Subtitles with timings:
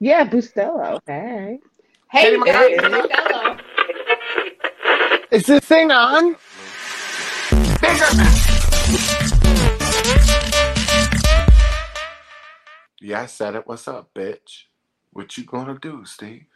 [0.00, 1.00] Yeah, Bustelo.
[1.06, 1.58] Hey.
[2.10, 3.60] Hey, Katie Bustelo.
[5.30, 6.36] Is this thing on?
[13.00, 13.66] Yeah, I said it.
[13.66, 14.64] What's up, bitch?
[15.12, 16.46] What you gonna do, Steve?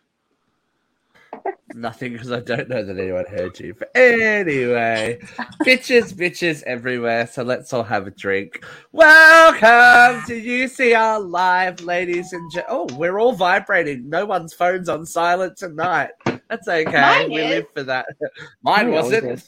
[1.77, 3.75] Nothing because I don't know that anyone heard you.
[3.75, 5.19] But anyway,
[5.65, 7.27] bitches, bitches everywhere.
[7.27, 8.65] So let's all have a drink.
[8.93, 12.89] Welcome to UCR Live, ladies and gentlemen.
[12.93, 14.09] Oh, we're all vibrating.
[14.09, 16.11] No one's phone's on silent tonight.
[16.49, 16.93] That's okay.
[16.93, 17.51] Mine we is.
[17.51, 18.07] live for that.
[18.63, 19.45] Mine Mine wasn't.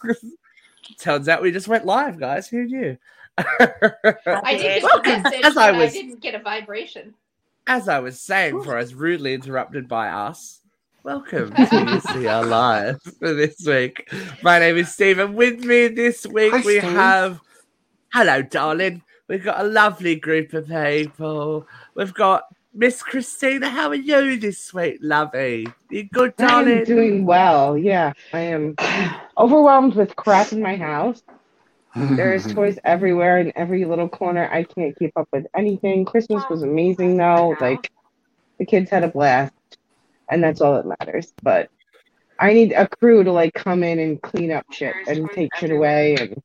[0.99, 2.49] Turns out we just went live, guys.
[2.49, 2.97] Who knew?
[3.39, 7.15] I did get Welcome, a message, as but I I, didn't get a vibration.
[7.69, 10.61] As I was saying, before I was rudely interrupted by us,
[11.07, 14.13] welcome to UCR Live for this week.
[14.43, 15.35] My name is Stephen.
[15.35, 16.83] with me this week Hi, we Steve.
[16.83, 17.41] have.
[18.13, 19.03] Hello, darling.
[19.29, 21.65] We've got a lovely group of people.
[21.95, 22.43] We've got
[22.75, 23.69] Miss Christina.
[23.69, 25.69] How are you this week, lovey?
[25.91, 26.79] You good, darling?
[26.79, 27.79] I am doing well.
[27.79, 28.75] Yeah, I am
[29.39, 31.23] overwhelmed with crap in my house.
[31.95, 34.49] There's toys everywhere in every little corner.
[34.51, 36.05] I can't keep up with anything.
[36.05, 37.55] Christmas was amazing though.
[37.61, 37.93] Like
[38.59, 39.53] the kids had a blast,
[40.31, 41.33] and that's all that matters.
[41.43, 41.71] But
[42.39, 45.71] I need a crew to like come in and clean up shit and take shit
[45.71, 46.43] away, and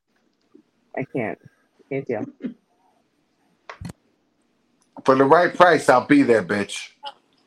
[0.97, 1.39] I can't.
[1.89, 2.25] Can't deal.
[5.05, 6.89] For the right price, I'll be there, bitch.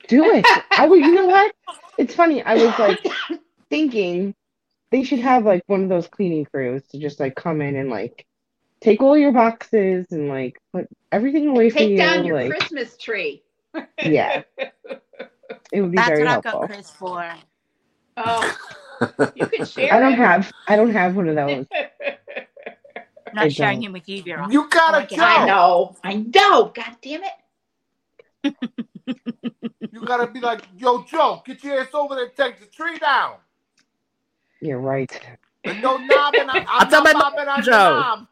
[0.09, 0.45] Do it.
[0.73, 1.01] I would.
[1.01, 1.55] You know what?
[1.99, 2.43] It's funny.
[2.43, 2.99] I was like
[3.71, 4.35] thinking
[4.91, 7.91] they should have like one of those cleaning crews to just like come in and
[7.91, 8.27] like
[8.81, 11.89] take all your boxes and like put everything away from you.
[11.89, 13.43] Take down your like, Christmas tree.
[14.03, 14.43] yeah,
[15.73, 17.25] it would be That's very what I've got Chris for.
[18.17, 18.57] Oh,
[19.35, 19.93] you can share.
[19.93, 20.17] I don't it.
[20.19, 20.53] have.
[20.69, 21.67] I don't have one of those.
[21.73, 23.85] I'm not I sharing don't.
[23.85, 24.49] him with you, Vera.
[24.51, 25.17] You gotta Like it.
[25.17, 25.27] tell.
[25.27, 25.97] I know.
[26.05, 26.73] I know.
[26.75, 27.33] God damn it.
[29.93, 32.99] You gotta be like, yo, Joe, get your ass over there and take the tree
[32.99, 33.35] down.
[34.61, 35.11] You're right.
[35.65, 36.49] And no knobbing.
[36.51, 37.71] I'm, I'm talking not about bobbing on Joe.
[37.71, 38.27] knob.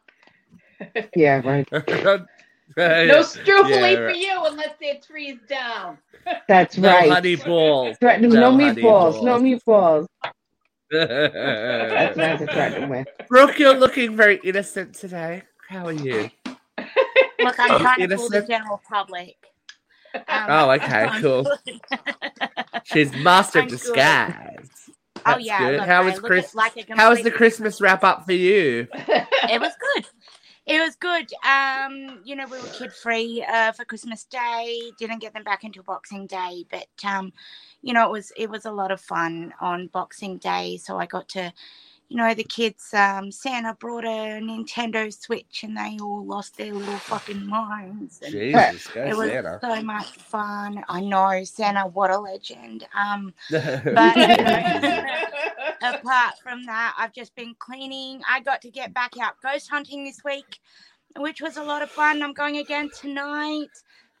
[1.15, 1.67] Yeah, right.
[2.77, 5.97] No struffoli Yeah, for you unless their tree's down.
[6.47, 7.11] That's No right.
[7.11, 7.97] honey balls.
[7.99, 9.23] Threaten No no, honey meatballs.
[9.23, 9.41] No balls.
[9.41, 10.07] meatballs.
[10.91, 13.07] That's what I to threaten with.
[13.27, 15.43] Brooke, you're looking very innocent today.
[15.69, 16.29] How are you?
[17.39, 19.35] Look, I'm trying to fool the general public.
[20.13, 21.51] Um, Oh, okay, cool.
[22.83, 23.77] She's master of I'm good.
[23.77, 24.69] disguise.
[25.25, 25.59] Oh yeah.
[25.59, 25.79] good.
[25.79, 26.53] Look, How was look Chris?
[26.55, 28.87] like How was the Christmas wrap up for you?
[28.93, 30.05] It was good.
[30.65, 31.29] It was good.
[31.45, 34.93] Um, you know, we were kid free uh, for Christmas Day.
[34.97, 37.33] Didn't get them back until Boxing Day, but um,
[37.81, 40.77] you know, it was it was a lot of fun on Boxing Day.
[40.77, 41.51] So I got to,
[42.13, 42.93] you know, the kids.
[42.93, 48.19] Um, Santa brought a Nintendo Switch, and they all lost their little fucking minds.
[48.21, 49.57] And Jesus, go it was Santa.
[49.59, 50.83] so much fun.
[50.89, 52.87] I know Santa, what a legend.
[52.95, 53.65] Um, but
[55.81, 58.21] apart from that, I've just been cleaning.
[58.29, 60.59] I got to get back out ghost hunting this week,
[61.17, 62.21] which was a lot of fun.
[62.21, 63.71] I'm going again tonight.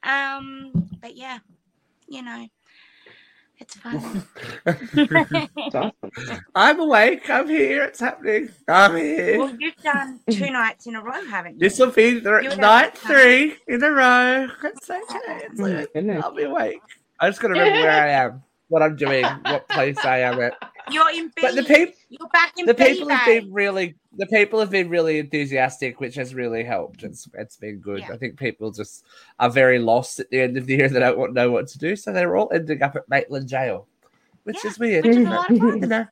[0.01, 1.37] Um, but yeah,
[2.07, 2.47] you know,
[3.57, 4.23] it's fun.
[4.65, 6.39] It's awesome.
[6.55, 7.29] I'm awake.
[7.29, 7.83] I'm here.
[7.85, 8.49] It's happening.
[8.67, 9.37] I'm here.
[9.39, 11.59] well, you've done two nights in a row, haven't you?
[11.59, 14.47] This will be You th- night three in a row.
[14.63, 15.03] It's okay.
[15.45, 15.87] It's Oh my okay.
[15.93, 16.23] goodness.
[16.23, 16.81] I'll be awake.
[17.19, 20.41] I just got to remember where I am, what I'm doing, what place I am
[20.41, 20.53] at.
[20.89, 21.41] You're in B.
[21.43, 24.71] But the people, You're back in the B, people have been really, the people have
[24.71, 27.03] been really enthusiastic, which has really helped.
[27.03, 27.99] It's it's been good.
[27.99, 28.13] Yeah.
[28.13, 29.05] I think people just
[29.39, 30.89] are very lost at the end of the year.
[30.89, 33.87] They don't want, know what to do, so they're all ending up at Maitland Jail,
[34.43, 35.05] which Yeah, is weird.
[35.05, 35.81] which is a lot of fun.
[35.81, 36.05] you know,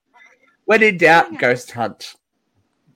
[0.65, 1.39] when in doubt, Yeah.
[1.39, 2.15] ghost hunt.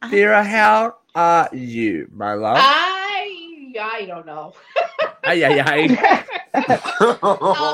[0.03, 0.11] Uh-huh.
[0.11, 2.57] Vera, how are you, my love?
[2.59, 4.53] I I don't know.
[5.25, 6.25] Ay, ay, ay.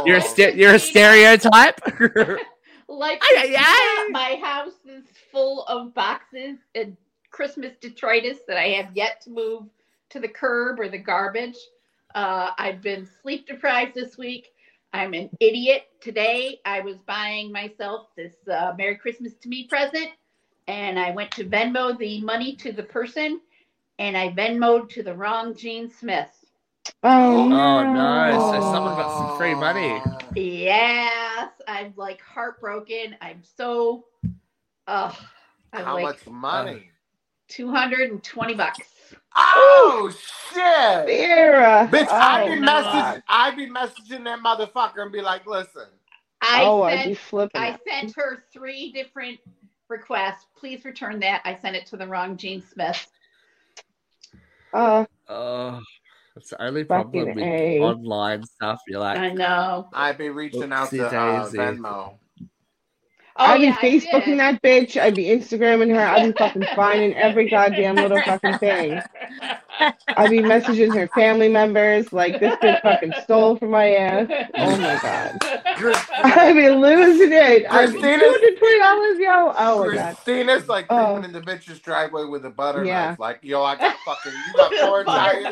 [0.05, 1.79] You're a st- you're a stereotype.
[2.87, 4.07] Like Ay, ay, ay.
[4.11, 6.97] my house is full of boxes and
[7.29, 9.63] Christmas detritus that I have yet to move
[10.09, 11.55] to the curb or the garbage.
[12.13, 14.49] Uh, I've been sleep deprived this week.
[14.91, 15.83] I'm an idiot.
[16.01, 20.09] Today I was buying myself this uh, Merry Christmas to me present,
[20.67, 23.39] and I went to Venmo the money to the person,
[23.99, 26.40] and I Venmoed to the wrong Gene Smith.
[27.03, 27.93] Oh, Oh, no.
[27.93, 28.51] no.
[28.51, 30.01] So someone got some free money.
[30.35, 33.15] Yes, I'm like heartbroken.
[33.21, 34.05] I'm so,
[34.87, 35.13] uh,
[35.73, 36.89] I'm How like much money?
[37.49, 38.79] 220 bucks.
[39.35, 41.05] Oh shit!
[41.05, 41.87] Vera.
[41.91, 43.17] Bitch, I'd Oh, be God.
[43.17, 45.87] messaging I'd be messaging that motherfucker and be like, listen.
[46.41, 47.61] I oh, I'd be sent flipping.
[47.61, 49.39] I sent her three different
[49.89, 50.45] requests.
[50.57, 51.41] Please return that.
[51.45, 53.05] I sent it to the wrong Gene Smith.
[54.73, 55.79] Uh, Oh,
[56.35, 57.79] It's the only problem with A.
[57.79, 58.81] online stuff.
[58.87, 59.89] You're like, I know.
[59.93, 61.57] I'd be reaching out to Oopsie uh, daisy.
[61.57, 62.20] Venmo.
[63.37, 64.99] Oh, I'd be yeah, I Facebooking that bitch.
[65.01, 66.01] I'd be Instagramming her.
[66.01, 69.01] I'd be fucking finding every goddamn little fucking thing.
[69.79, 74.27] I'd be messaging her family members like this bitch fucking stole from my ass.
[74.53, 75.37] Oh my god.
[76.23, 77.65] I'd be losing it.
[77.71, 79.53] I'd be two Christina- hundred twenty dollars, yo.
[79.57, 80.15] Oh my god.
[80.17, 81.13] Christina's like Oh.
[81.15, 83.09] creeping in the bitch's driveway with a butter Yeah.
[83.11, 83.19] knife.
[83.19, 85.45] Like, yo, I got fucking, you got four tires.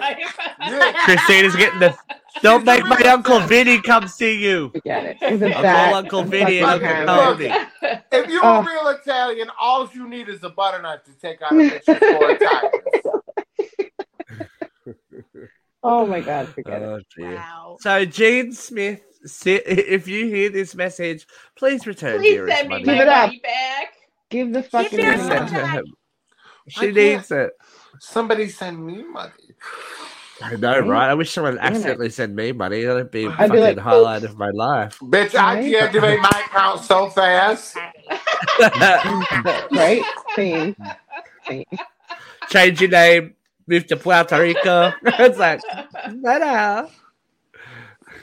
[0.59, 0.93] Yeah.
[1.05, 1.97] Christina's getting the.
[2.41, 4.69] Don't make my uncle Vinny come see you.
[4.69, 5.31] Forget it.
[5.31, 7.35] With a I'll call Uncle a Vinny and Uncle.
[7.35, 7.51] Tony.
[8.11, 8.61] If you're Oh.
[8.61, 11.99] a real Italian, all you need is a butter knife to take out a bitch's
[11.99, 12.71] four tires.
[15.81, 16.85] Oh my god, forget it.
[16.85, 17.35] Oh, dear.
[17.35, 17.77] Wow.
[17.79, 21.25] So, Gene Smith, si- if you hear this message,
[21.57, 22.83] please return Please send me money.
[22.83, 23.31] Give it up.
[23.43, 23.93] back.
[24.29, 25.29] Give the fucking me a Please money.
[25.29, 25.83] send her her-
[26.67, 26.95] She can't.
[26.95, 27.51] needs it.
[28.01, 29.31] Somebody send me money.
[30.41, 30.87] I know, Right?
[30.87, 31.09] right?
[31.09, 32.83] I wish someone Damn accidentally sent me money.
[32.83, 34.99] That'd be a I'd fucking be like, highlight of my life.
[34.99, 35.65] Bitch, I Right?
[35.65, 37.77] deactivate my account so fast.
[39.71, 40.01] Right?
[40.35, 40.75] Same.
[41.47, 41.65] Same.
[42.49, 43.35] Change your name,
[43.67, 44.93] move to Puerto Rico.
[45.03, 45.61] it's like,
[46.13, 46.89] no, no.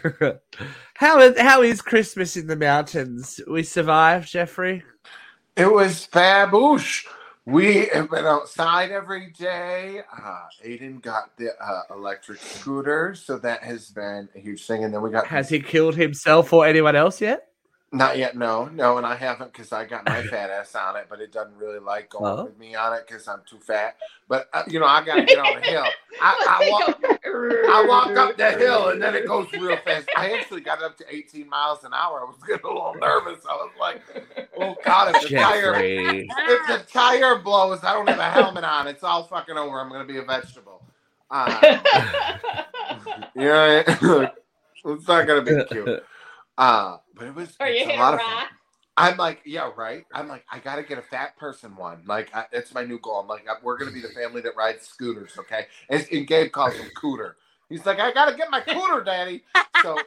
[0.95, 3.41] how is how is Christmas in the mountains?
[3.51, 4.85] We survived, Jeffrey.
[5.57, 7.07] It was faboosh.
[7.47, 10.03] We have been outside every day.
[10.13, 14.83] Uh, Aiden got the uh, electric scooter, so that has been a huge thing.
[14.83, 17.47] And then we got Has he killed himself or anyone else yet?
[17.93, 21.07] Not yet, no, no, and I haven't because I got my fat ass on it,
[21.09, 22.45] but it doesn't really like going Oh.
[22.45, 23.97] with me on it because I'm too fat.
[24.29, 25.85] But uh, you know, I gotta get on the hill.
[26.21, 30.09] I, I walk, I walk up the hill and then it goes real fast.
[30.17, 32.21] I actually got up to 18 miles an hour.
[32.23, 33.45] I was getting a little nervous.
[33.49, 34.03] I was like,
[34.59, 38.89] "Oh God, if the tire, if the tire blows, I don't have a helmet on.
[38.89, 39.81] It's all fucking over.
[39.81, 40.83] I'm gonna be a vegetable."
[41.29, 41.59] Uh,
[43.35, 43.83] yeah,
[44.85, 46.05] it's not gonna be cute.
[46.57, 47.57] Uh, but it was.
[47.61, 48.47] Are you a lot a of fun.
[48.99, 50.05] I'm like, yeah, right.
[50.15, 52.03] I'm like, I gotta get a fat person one.
[52.07, 53.21] Like, I, that's my new goal.
[53.21, 55.67] I'm like, I- we're gonna be the family that rides scooters, okay?
[55.91, 57.35] And, and Gabe calls him cooter.
[57.69, 59.45] He's like, I gotta get my cooter, daddy.
[59.83, 59.99] So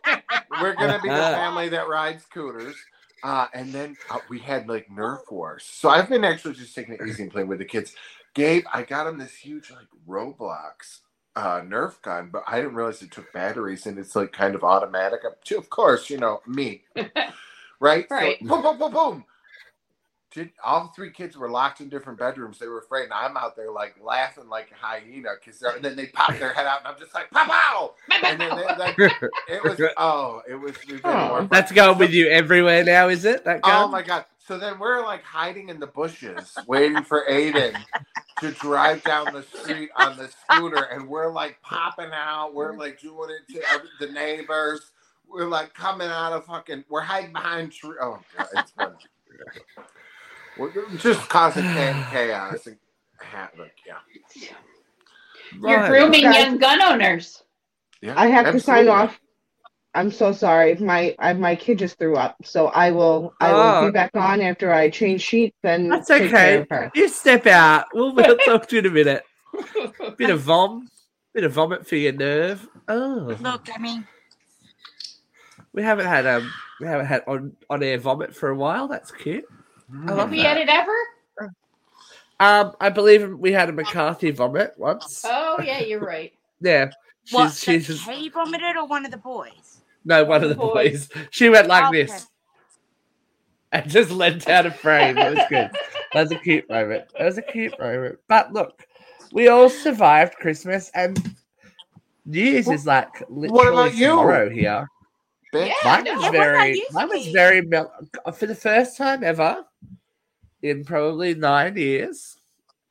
[0.59, 2.75] we're gonna be the family that rides scooters.
[3.21, 5.65] Uh, and then uh, we had like Nerf wars.
[5.69, 7.93] So I've been actually just taking it easy and playing with the kids.
[8.33, 10.99] Gabe, I got him this huge like Roblox
[11.39, 14.63] uh, Nerf gun, but I didn't realize it took batteries and it's like kind of
[14.63, 15.21] automatic.
[15.55, 16.83] Of course, you know me,
[17.79, 18.05] right?
[18.11, 18.37] Right.
[18.41, 19.25] So, boom, boom, boom, boom.
[20.31, 22.59] Did, all three kids were locked in different bedrooms.
[22.59, 25.95] They were afraid, and I'm out there like laughing like a hyena because and then
[25.95, 27.93] they pop their head out, and I'm just like, pow, pow!
[28.23, 28.99] And then they, like,
[29.47, 31.47] it was oh, it was we've Oh.
[31.49, 33.43] That's going with you everywhere now, is it?
[33.45, 34.25] That Oh my god!
[34.49, 37.79] So then we're like hiding in the bushes, waiting for Aiden
[38.39, 42.55] to drive down the street on the scooter, and we're like popping out.
[42.55, 44.89] We're like doing it to every, the neighbors.
[45.31, 46.85] We're like coming out of fucking.
[46.89, 47.93] We're hiding behind trees.
[48.01, 48.95] Oh god, it's fun.
[50.57, 52.77] We're just causing chaos and
[53.19, 53.69] havoc.
[53.85, 53.97] Yeah,
[55.61, 55.89] You're Right.
[55.91, 57.43] grooming young gun owners.
[58.01, 58.19] yeah.
[58.19, 59.21] I have to sign off.
[59.95, 60.75] I'm so sorry.
[60.75, 63.85] My I, my kid just threw up, so I will I will Oh.
[63.87, 66.61] be back on after I change sheets and That's take care okay.
[66.61, 66.91] of her.
[66.93, 67.85] You step out.
[67.93, 69.23] We'll, we'll talk to you in a minute.
[70.17, 70.87] Bit of vom,
[71.33, 72.67] bit of vomit for your nerve.
[72.87, 74.07] Oh, Look, I mean,
[75.73, 78.87] we haven't had um, we haven't had on on air vomit for a while.
[78.87, 79.45] That's cute.
[80.05, 80.57] I love Have we that.
[80.57, 81.53] had it ever?
[82.41, 85.23] Um, I believe we had a McCarthy vomit once.
[85.25, 86.31] Oh yeah, you're right.
[86.61, 86.89] Yeah,
[87.23, 87.53] she's what?
[87.53, 89.78] she's so just, he vomited or one of the boys?
[90.09, 91.07] No one of the Boys.
[91.07, 91.27] boys.
[91.29, 92.03] She went like Okay.
[92.03, 92.27] this
[93.71, 95.17] and just leant out of frame.
[95.17, 95.69] It was good.
[96.13, 97.05] That was a cute moment.
[97.17, 98.17] That was a cute moment.
[98.27, 98.85] But look,
[99.31, 101.35] we all survived Christmas and
[102.25, 104.07] New Year's is like literally about you?
[104.09, 104.87] tomorrow here.
[105.53, 105.67] Bitch.
[105.67, 105.73] Yeah.
[105.83, 107.93] Mine was Yeah, what about very, you, mine was very mel-
[108.35, 109.63] for the first time ever
[110.61, 112.35] in probably nine years.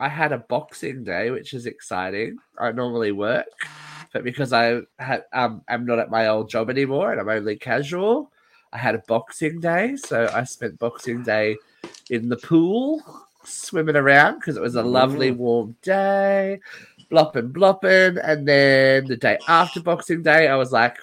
[0.01, 2.37] I had a Boxing Day, which is exciting.
[2.57, 3.47] I normally work,
[4.13, 7.57] but because I had um, I'm not at my old job anymore and I'm only
[7.57, 8.31] casual,
[8.73, 9.97] I had a Boxing Day.
[9.97, 11.57] So I spent Boxing Day
[12.11, 13.03] in the pool,
[13.45, 16.61] swimming around because it was a lovely warm day,
[17.11, 18.19] blopping, blopping.
[18.19, 20.99] And then the day after Boxing Day, I was like,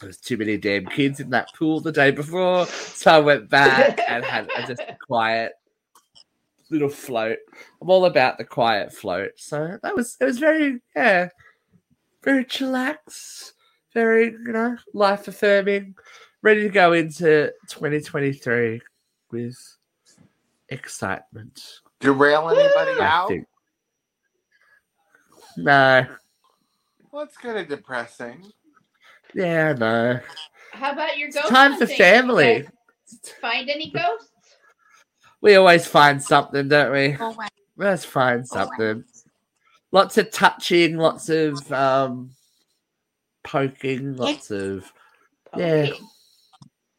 [0.00, 2.66] there was too many damn kids in that pool the day before.
[2.66, 5.52] So I went back and had a just quiet
[6.70, 7.38] little float.
[7.80, 9.32] I'm all about the quiet float.
[9.36, 11.28] So that was it was very yeah.
[12.22, 13.52] Very chillax,
[13.94, 15.94] very, you know, life affirming,
[16.42, 18.80] ready to go into 2023
[19.30, 19.56] with
[20.68, 21.60] excitement.
[22.00, 23.28] Derail anybody I out?
[23.28, 23.46] think.
[25.56, 26.06] No,
[27.10, 28.44] Well, it's kind of depressing.
[29.34, 30.20] Yeah, no.
[30.72, 32.68] How about your It's ghost time for family.
[33.40, 34.30] Find any ghosts?
[35.40, 37.16] We always find something, don't we?
[37.18, 37.48] Oh, always.
[37.76, 39.04] Let's find oh, something.
[39.92, 42.30] Lots of touching, lots of um
[43.44, 44.92] poking, lots of
[45.54, 45.86] Yeah.
[45.86, 46.08] Poking.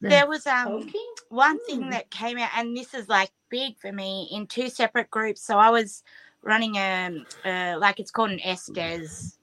[0.02, 0.10] Yeah.
[0.10, 1.14] There was um Poking?
[1.30, 1.92] one thing Hmm.
[1.92, 5.42] that came out, and this is like big for me in two separate groups.
[5.42, 6.04] So I was
[6.44, 9.40] running a, uh, like it's called an Estes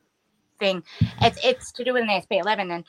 [0.60, 0.82] thing.
[1.22, 2.84] It's it's to do with an SB11, and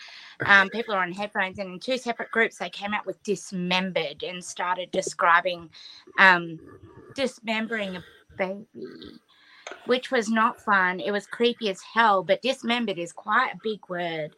[0.46, 1.60] um, people are on headphones.
[1.60, 5.70] And in two separate groups, they came out with dismembered and started describing
[6.20, 6.62] um,
[7.16, 8.06] dismembering a
[8.38, 9.22] baby,
[9.86, 11.00] which was not fun.
[11.00, 12.24] It was creepy as hell.
[12.24, 14.36] But dismembered is quite a big word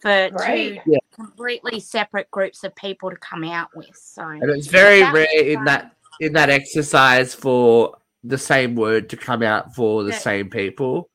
[0.00, 0.80] for Right.
[0.84, 3.96] two completely separate groups of people to come out with.
[3.96, 5.64] So and it's very rare in fun.
[5.64, 10.18] that in that exercise for the same word to come out for the Yeah.
[10.18, 11.08] same people.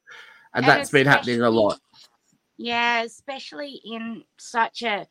[0.54, 1.80] And, And that's been happening a lot.
[2.58, 5.08] Yeah, especially in such a,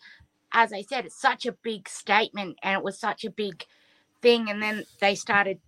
[0.52, 3.64] as I said, it's such a big statement and it was such a big
[4.22, 4.48] thing.
[4.50, 5.58] And then they started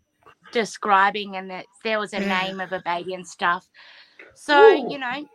[0.52, 3.68] describing and that there was a name of a baby and stuff.
[4.35, 4.90] So, Ooh.
[4.90, 5.26] you know,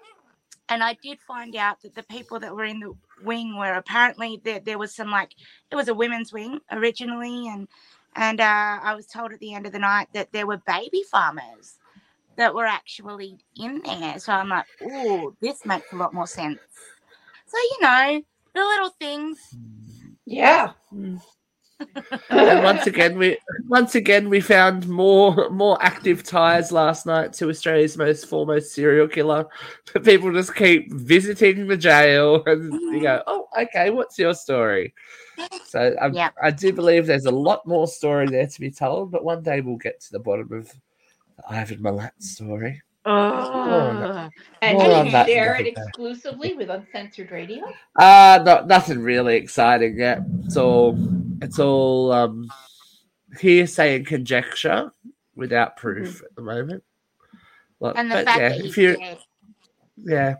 [0.69, 2.93] and I did find out that the people that were in the
[3.23, 5.31] wing were apparently there, there was some like,
[5.71, 7.47] it was a women's wing originally.
[7.47, 7.67] And,
[8.15, 11.03] and uh, I was told at the end of the night that there were baby
[11.11, 11.75] farmers
[12.35, 14.19] that were actually in there.
[14.19, 16.59] So I'm like, oh, this makes a lot more sense.
[17.47, 18.21] So, you know,
[18.53, 19.39] the little things.
[20.25, 20.73] Yeah.
[22.29, 27.49] And once again we once again we found more more active ties last night to
[27.49, 29.45] Australia's most foremost serial killer.
[29.93, 34.93] But People just keep visiting the jail and you go, Oh, okay, what's your story?
[35.67, 36.33] So I, Yep.
[36.41, 39.61] I do believe there's a lot more story there to be told, but one day
[39.61, 42.81] we'll get to the bottom of the Ivan Milat story.
[43.09, 44.29] Oh,
[44.61, 47.63] And More you on that share it exclusively with Uncensored Radio.
[47.95, 50.19] Uh no, nothing really exciting yet.
[50.43, 50.97] It's all
[51.41, 52.49] it's all um
[53.39, 54.91] hearsay and conjecture
[55.35, 56.83] without proof at the moment.
[57.79, 59.19] Look, and the but fact yeah, that if you dead.
[59.97, 60.35] yeah,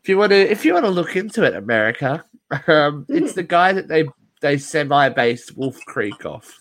[0.00, 2.24] if you want to if you want to look into it, America,
[2.66, 4.04] um, it's the guy that they
[4.40, 6.60] they semi based Wolf Creek off.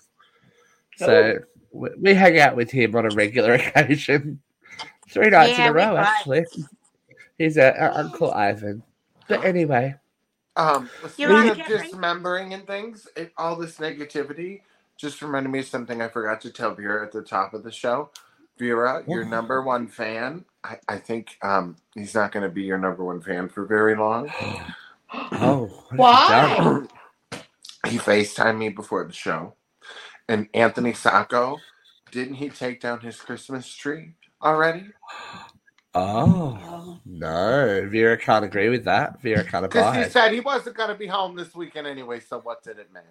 [0.98, 1.40] So
[1.72, 4.42] we, we hang out with him on a regular occasion,
[5.10, 6.46] three nights Yeah, in a row actually.
[7.38, 8.84] He's a, a Uncle Ivan.
[9.28, 9.96] But anyway,
[10.56, 11.78] Um, You're speaking right, of Jeffrey.
[11.88, 14.62] dismembering and things, it, all this negativity
[14.98, 17.72] just reminded me of something I forgot to tell Vera at the top of the
[17.72, 18.10] show.
[18.60, 20.46] Vera, your number one fan.
[20.64, 23.96] I, I think um, he's not going to be your number one fan for very
[23.96, 24.30] long.
[25.14, 26.82] oh, what Why?
[27.88, 29.56] he FaceTimed me before the show.
[30.30, 31.58] And Anthony Sacco,
[32.12, 34.88] didn't he take down his Christmas tree already?
[35.94, 39.22] Oh um, no, Vera can't agree with that.
[39.22, 42.40] Vera can't Because he said he wasn't going to be home this weekend anyway, so
[42.40, 43.08] what did it matter?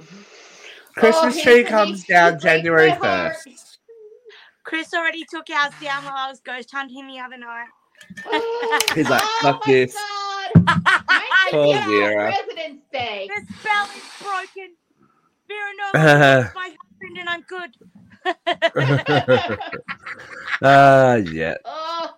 [0.00, 0.22] Mm-hmm.
[0.98, 3.46] Christmas Oh, tree comes down January first.
[4.64, 7.68] Chris already took ours down while I was ghost hunting the other night.
[8.94, 10.64] He's like, oh "Fuck my this." God.
[10.66, 12.32] Mine's Poor yeah, Vera.
[12.32, 13.28] President's Day.
[13.28, 14.74] the spell is broken.
[15.46, 17.76] Vera no longer is my husband and I'm good.
[20.60, 21.54] Ah, yeah.
[21.64, 22.10] Oh,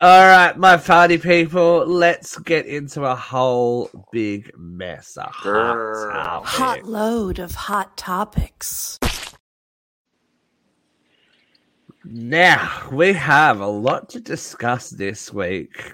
[0.00, 5.16] All right, my party people, let's get into a whole big mess.
[5.16, 8.98] A hot Hot load of hot topics.
[12.04, 15.92] Now we have a lot to discuss this week.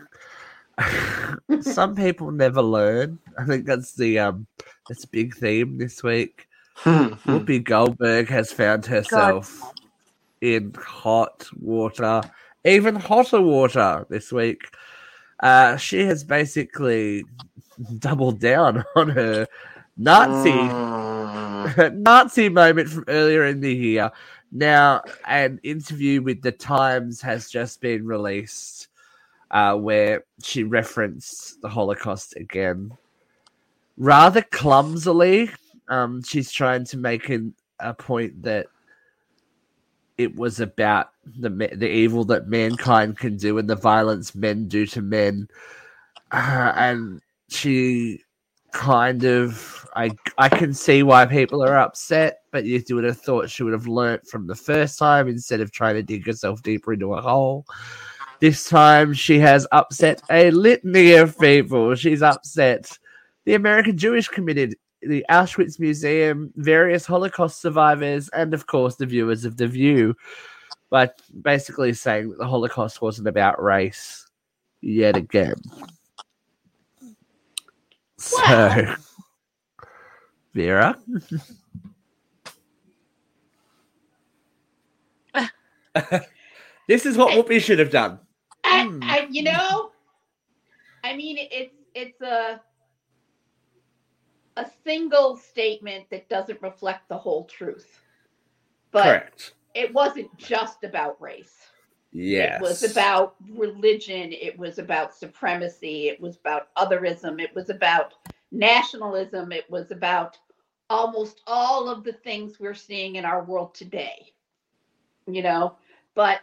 [1.61, 3.19] Some people never learn.
[3.39, 4.47] I think that's the um
[4.89, 6.48] that's a big theme this week.
[6.85, 9.73] Whoopi Goldberg has found herself
[10.41, 12.23] in hot water,
[12.65, 14.63] even hotter water this week.
[15.41, 17.25] Uh, she has basically
[17.99, 19.47] doubled down on her
[19.97, 20.53] Nazi
[21.59, 21.99] Mm.
[21.99, 24.11] Nazi moment from earlier in the year.
[24.51, 28.89] Now, an interview with the Times has just been released
[29.51, 32.97] uh, where she referenced the Holocaust again.
[33.97, 35.51] Rather clumsily,
[35.89, 38.67] um, she's trying to make an, a point that
[40.17, 44.85] it was about the the evil that mankind can do and the violence men do
[44.87, 45.49] to men,
[46.33, 48.21] uh, and she
[48.73, 53.49] kind of I I can see why people are upset, but you would have thought
[53.49, 56.93] she would have learnt from the first time instead of trying to dig herself deeper
[56.93, 57.65] into a hole.
[58.41, 61.95] This time she has upset a litany of people.
[61.95, 62.97] She's upset
[63.45, 69.45] the American Jewish Committee, the Auschwitz Museum, various Holocaust survivors, and of course the viewers
[69.45, 70.15] of The View,
[70.91, 71.11] by
[71.43, 74.25] basically saying that the Holocaust wasn't about race.
[74.81, 75.55] yet again.
[78.17, 78.97] So, Well.
[80.55, 80.99] Vera,
[86.89, 88.19] this is what Whoopi should have done.
[88.65, 89.01] I, Hmm.
[89.03, 89.91] I, you know,
[91.05, 92.61] I mean, it's it's a
[94.59, 98.01] a single statement that doesn't reflect the whole truth.
[98.91, 99.53] But Correct.
[99.75, 101.55] it wasn't just about race.
[102.13, 102.57] Yes.
[102.61, 104.33] It was about religion.
[104.33, 106.09] It was about supremacy.
[106.09, 107.41] It was about otherism.
[107.41, 108.15] It was about
[108.51, 109.53] nationalism.
[109.53, 110.37] It was about
[110.91, 114.33] almost all of the things we're seeing in our world today.
[115.27, 115.77] You know,
[116.15, 116.41] but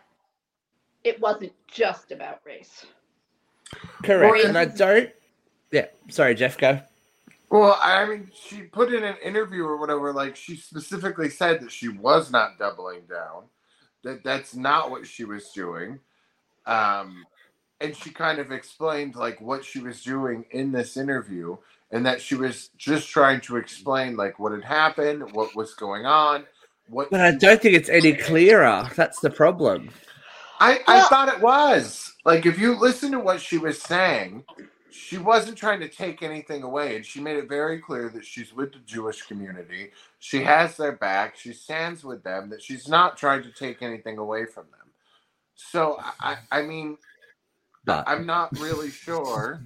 [1.03, 2.86] it wasn't just about race.
[4.03, 4.45] correct.
[4.45, 5.10] Or And I don't.
[5.72, 5.88] Yeah.
[6.10, 6.57] Sorry, Jeff.
[6.57, 6.79] Go.
[7.49, 11.71] Well, I mean, she put in an interview or whatever, like she specifically said that
[11.71, 13.43] she was not doubling down,
[14.03, 15.99] that that's not what she was doing.
[16.65, 17.25] Um,
[17.79, 21.57] and she kind of explained like what she was doing in this interview
[21.91, 26.05] and that she was just trying to explain like what had happened, what was going
[26.05, 26.45] on,
[26.89, 28.89] what But I don't think it's any clearer.
[28.95, 29.89] That's the problem.
[30.59, 32.13] I, I Well- thought it was.
[32.25, 34.43] Like, if you listen to what she was saying,
[34.95, 36.95] she wasn't trying to take anything away.
[36.95, 39.91] And she made it very clear that she's with the Jewish community.
[40.19, 41.35] She has their back.
[41.35, 44.89] She stands with them, that she's not trying to take anything away from them.
[45.55, 46.97] So, I, I mean,
[47.85, 49.61] But I'm not really sure.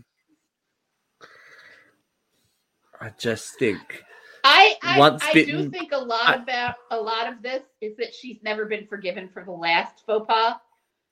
[3.01, 4.03] I just think
[4.43, 8.13] I I, Once I do think a lot about a lot of this is that
[8.13, 10.55] she's never been forgiven for the last faux pas.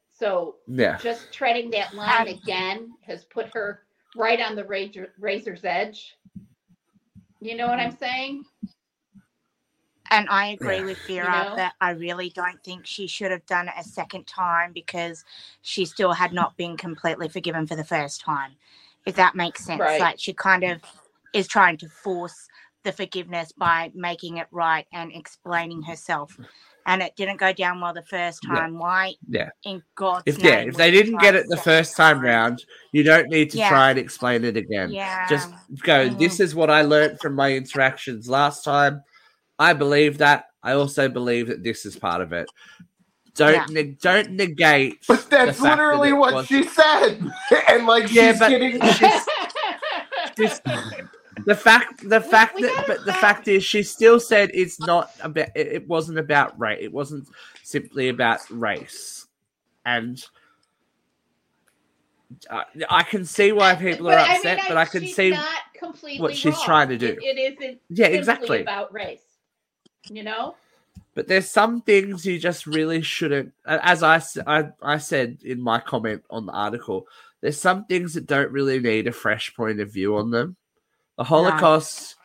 [0.09, 0.97] So yeah.
[0.97, 3.83] just treading that line again has put her
[4.17, 6.17] right on the razor, razor's edge.
[7.39, 7.99] You know what I'm mm-hmm.
[7.99, 8.45] saying?
[10.09, 10.85] And I agree Yeah.
[10.85, 11.55] with Vera know?
[11.55, 15.23] that I really don't think she should have done it a second time because
[15.61, 18.55] she still had not been completely forgiven for the first time.
[19.05, 19.79] If that makes sense.
[19.79, 19.99] Right.
[19.99, 20.81] Like she kind of
[21.33, 22.47] is trying to force
[22.83, 26.37] the forgiveness by making it right and explaining herself.
[26.87, 28.55] And it didn't go down well the first Yeah.
[28.55, 28.79] time.
[28.79, 29.49] Why Yeah.
[29.65, 30.45] in God's If name?
[30.47, 33.69] yeah, if they didn't get it the first time round, you don't need to Yeah.
[33.69, 34.89] try and explain it again.
[34.91, 35.27] Yeah.
[35.27, 35.49] Just
[35.83, 36.09] go.
[36.09, 36.17] Mhm.
[36.17, 39.01] This is what I learned from my interactions last time.
[39.59, 40.45] I believe that.
[40.63, 42.49] I also believe that this is part of it.
[43.35, 43.65] Don't Yeah.
[43.69, 44.97] neg- don't negate.
[45.07, 47.19] But that's the fact that literally what was- she said.
[47.67, 48.79] and, like, Yeah, she's but getting.
[50.37, 50.61] this-
[51.47, 55.11] the fact the fact we that but the fact is she still said it's not
[55.21, 57.25] about it, it wasn't about race it wasn't
[57.63, 59.25] simply about race
[59.85, 60.25] and
[62.51, 65.07] I, I can see why people are But, I mean, upset I- but i can
[65.07, 65.33] see
[65.79, 66.65] completely what she's wrong.
[66.65, 67.07] trying to do.
[67.21, 69.21] It- it isn't yeah exactly about race.
[70.09, 70.55] You know?
[71.13, 75.79] but there's some things you just really shouldn't as I, I, I said in my
[75.79, 77.07] comment on the article
[77.39, 80.57] there's some things that don't really need a fresh point of view on them
[81.17, 82.15] the holocaust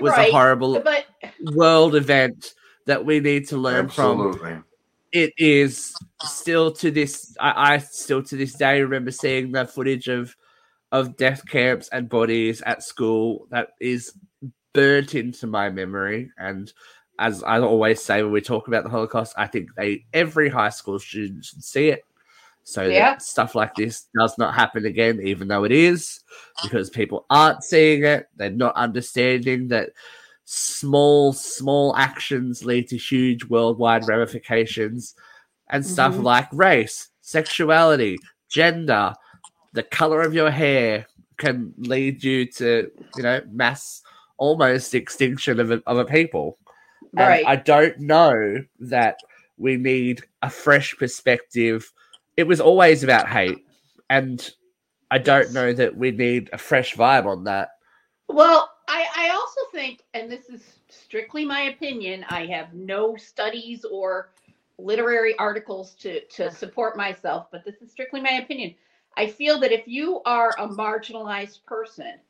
[0.00, 0.28] was right.
[0.28, 1.06] a horrible But
[1.52, 2.54] world event
[2.86, 4.64] that we need to learn from
[5.12, 10.08] it is still to this I, I still to this day remember seeing the footage
[10.08, 10.34] of
[10.92, 14.12] of death camps and bodies at school that is
[14.74, 16.72] burnt into my memory and
[17.18, 20.68] as I always say when we talk about the Holocaust, I think they every high
[20.68, 22.04] school student should see it.
[22.68, 23.12] So Yeah.
[23.12, 26.20] that stuff like this does not happen again, even though it is,
[26.62, 28.28] because people aren't seeing it.
[28.36, 29.90] They're not understanding that
[30.44, 35.14] small, small actions lead to huge worldwide ramifications
[35.70, 36.24] and stuff Mhm.
[36.24, 38.18] like race, sexuality,
[38.50, 39.14] gender,
[39.72, 41.06] the color of your hair
[41.38, 44.02] can lead you to, you know, mass
[44.36, 46.58] almost extinction of a, of a people.
[47.16, 47.46] And.
[47.46, 49.16] I don't know that
[49.56, 51.90] we need a fresh perspective.
[52.38, 53.66] It was always about uh, hate,
[54.08, 54.48] and
[55.10, 57.70] I don't know that we need a fresh vibe on that.
[58.28, 63.84] Well, I, I also think, and this is strictly my opinion, I have no studies
[63.84, 64.30] or
[64.78, 68.72] literary articles to, to support myself, but this is strictly my opinion.
[69.16, 72.20] I feel that if you are a marginalized person,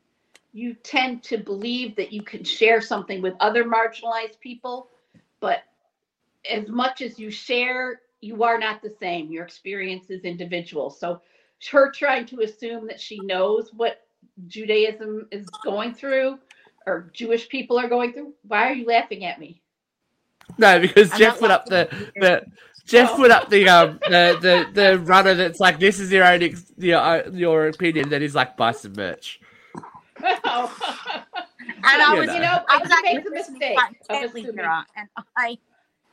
[0.54, 4.88] you tend to believe that you can share something with other marginalized people,
[5.40, 5.64] but
[6.50, 9.30] as much as you share, you are not the same.
[9.30, 10.90] Your experience is individual.
[10.90, 11.20] So
[11.70, 14.06] her trying to assume that she knows what
[14.46, 16.38] Judaism is going through
[16.86, 18.34] or Jewish people are going through.
[18.42, 19.62] Why are you laughing at me?
[20.58, 22.46] No, because I'm Jeff put up the, the
[22.86, 23.16] Jeff Oh.
[23.16, 26.72] put up the um the, the the runner that's like this is your own ex-
[26.78, 28.08] your uh, your opinion.
[28.08, 29.40] Then he's like buy some merch.
[31.84, 32.34] And I You was, know.
[32.34, 34.64] you know, I I was you actually make the mistake quite of intently, assuming,
[34.96, 35.58] and I,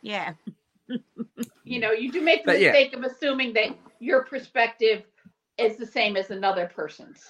[0.02, 0.34] yeah,
[1.64, 2.72] you know, you do make the But yeah.
[2.72, 5.04] mistake of assuming that your perspective
[5.58, 7.24] is the same as another person's.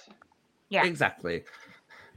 [0.68, 0.84] Yeah.
[0.84, 1.44] Exactly.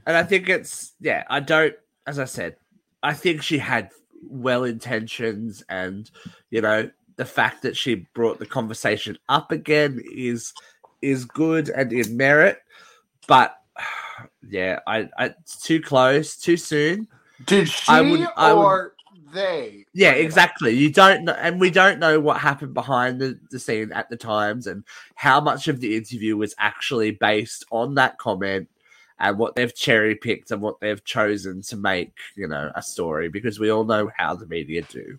[0.06, 1.74] And I think it's yeah, I don't
[2.06, 2.56] as I said,
[3.02, 3.90] I think she had
[4.28, 6.10] well intentions and
[6.50, 10.52] you know, the fact that she brought the conversation up again is
[11.02, 12.58] is good and in merit.
[13.28, 13.56] But
[14.48, 17.06] yeah, I, I it's too close, too soon.
[17.46, 18.94] Did she I would- I would- or
[19.32, 19.86] they?
[19.92, 20.26] Yeah, bring up?
[20.26, 20.72] exactly.
[20.72, 24.16] You don't know, and we don't know what happened behind the, the scene at the
[24.16, 28.68] times and how much of the interview was actually based on that comment
[29.20, 33.28] and what they've cherry picked and what they've chosen to make, you know, a story
[33.28, 35.18] because we all know how the media do.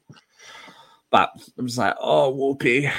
[1.12, 2.92] But I'm just like, oh, Whoopi.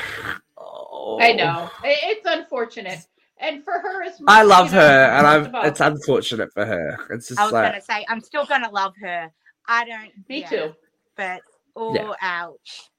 [0.56, 1.18] Oh.
[1.20, 3.06] I know it's unfortunate,
[3.38, 5.66] and for her as I love you know, her, and I'm.
[5.66, 6.96] It's unfortunate for her.
[7.10, 9.30] It's just I was like, gonna say I'm still gonna love her.
[9.66, 10.28] I don't.
[10.28, 10.74] me yeah, too.
[11.16, 11.42] But
[11.76, 12.12] oh, Yeah.
[12.20, 12.90] ouch.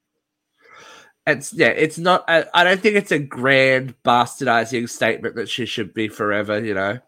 [1.28, 2.26] it's yeah, it's not.
[2.28, 6.73] I, I don't think it's a grand bastardizing statement that she should be forever, you
[6.73, 6.99] know,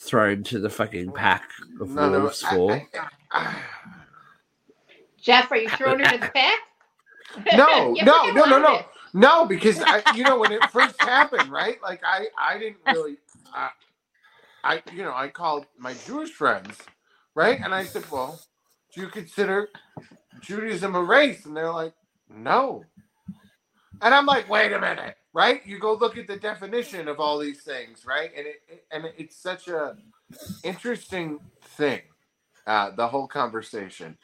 [0.00, 2.72] thrown to the fucking pack of No, no, wolves I- for.
[2.72, 3.62] I- I-
[5.20, 6.60] Jeff, are you throwing her to the pack?
[7.52, 8.86] No, Yeah, no, no, no, no.
[9.14, 11.82] No, because I, you know, when it first happened, right?
[11.82, 13.16] Like I, I didn't really,
[13.56, 13.68] uh,
[14.64, 16.78] I, you know, I called my Jewish friends,
[17.34, 17.60] right?
[17.62, 18.40] And I said, well,
[18.94, 19.68] do you consider
[20.40, 21.46] Judaism a race?
[21.46, 21.94] And they're like,
[22.30, 22.86] no.
[24.02, 25.66] And I'm like, wait a minute, right?
[25.66, 28.30] You go look at the definition of all these things, right?
[28.36, 29.96] And it, it- and it's such a
[30.64, 32.02] interesting thing,
[32.66, 34.18] uh, the whole conversation,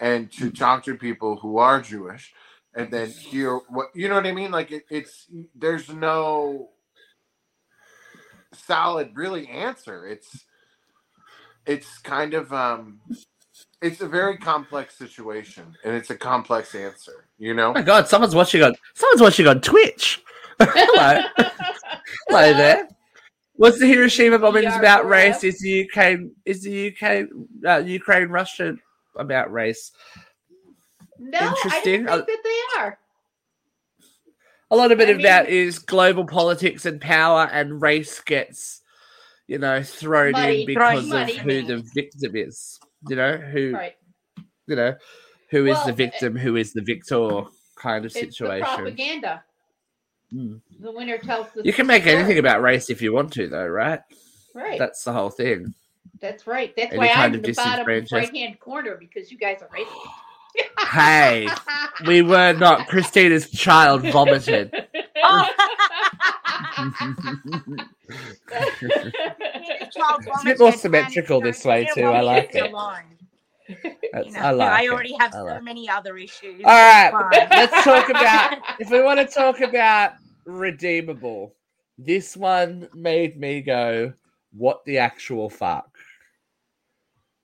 [0.00, 2.34] and to talk to people who are Jewish
[2.74, 4.50] and then hear what you know what I mean.
[4.52, 6.70] Like it, it's there's no
[8.54, 10.06] solid really answer.
[10.06, 10.46] It's
[11.66, 13.00] it's kind of um
[13.82, 17.26] it's a very complex situation and it's a complex answer.
[17.38, 17.70] You know.
[17.70, 20.22] Oh my god, someone's watching on someone's watching on Twitch.
[20.60, 21.22] Hello.
[22.28, 22.88] Hello there.
[23.54, 25.10] What's the Hiroshima bombings Yeah, about bro.
[25.10, 25.42] race?
[25.44, 27.26] Is the UK is the UK
[27.66, 28.76] uh, Ukraine Russia
[29.16, 29.92] about race?
[31.18, 32.04] No, I Interesting.
[32.04, 32.98] don't think that they are.
[34.70, 38.20] A lot of it I of that mean- is global politics and power, and race
[38.20, 38.82] gets,
[39.46, 41.36] you know, thrown in because of Muddied.
[41.38, 42.78] who the victim is.
[43.08, 43.96] You know who Right.
[44.66, 44.94] you know
[45.50, 47.42] who is Well, the victim, who is the victor
[47.76, 48.66] kind of situation.
[48.66, 49.44] propaganda.
[50.34, 50.60] Mm.
[50.80, 52.16] The winner tells the You can make story.
[52.16, 54.00] anything about race if you want to, though, right?
[54.54, 54.78] Right.
[54.78, 55.74] That's the whole thing.
[56.20, 56.74] That's right.
[56.76, 59.68] That's Any why kind I'm in the bottom right hand corner because you guys are
[59.68, 60.88] racist.
[60.90, 61.48] Hey,
[62.06, 62.88] we were not.
[62.88, 64.72] Christina's child vomited.
[65.24, 65.48] Oh,
[69.80, 72.04] It's a bit more symmetrical this way too.
[72.04, 72.70] I like it.
[74.24, 74.90] You know, I like I it.
[74.90, 75.64] already have I so like it.
[75.64, 76.62] many other issues.
[76.64, 77.12] All right,
[77.50, 80.12] let's talk about if we want to talk about
[80.46, 81.54] redeemable.
[81.98, 84.12] This one made me go,
[84.52, 85.90] "What the actual fuck?"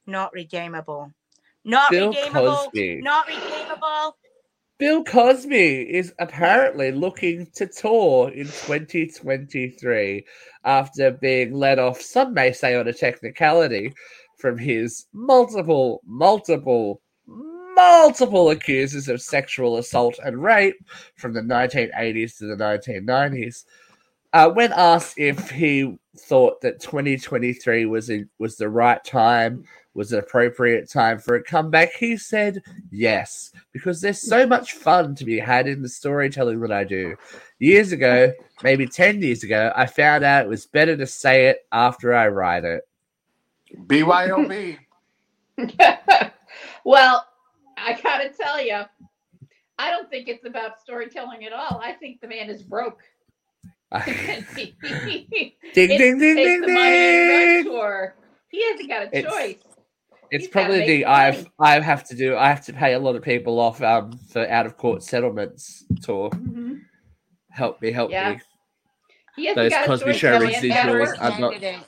[0.07, 1.13] Not redeemable.
[1.65, 2.57] Not Bill redeemable.
[2.57, 3.01] Cosby.
[3.03, 4.17] Not redeemable.
[4.77, 10.25] Bill Cosby is apparently looking to tour in 2023
[10.65, 13.95] after being let off, some may say on a technicality,
[14.37, 20.77] from his multiple, multiple, multiple accusers of sexual assault and rape
[21.17, 23.65] from the 1980s to the 1990s.
[24.33, 30.13] Uh, when asked if he thought that 2023 was in, was the right time, was
[30.13, 35.25] an appropriate time for a comeback, he said yes, because there's so much fun to
[35.25, 37.17] be had in the storytelling that I do.
[37.61, 41.67] Years ago, maybe 10 years ago, I found out it was better to say it
[41.73, 42.83] after I write it.
[43.87, 44.79] BYOB.
[46.85, 47.27] well,
[47.77, 48.83] I gotta tell you,
[49.79, 51.81] I don't think it's about storytelling at all.
[51.83, 53.03] I think the man is broke.
[54.07, 57.73] ding, ding, ding, ding, ding, the money and ding.
[57.73, 58.15] run tour.
[58.49, 59.57] He hasn't got a It's- choice.
[60.35, 61.47] It's probably the some I've.
[61.61, 62.37] I have to do.
[62.37, 65.85] I have to pay a lot of people off um, for out of court settlements
[66.03, 66.31] tour.
[66.31, 66.81] Mhm.
[67.51, 68.33] Help me, help Yeah.
[68.33, 68.41] me.
[69.37, 70.17] He Those Cosby choice.
[70.17, 71.87] Show The man's gotta residuals are not-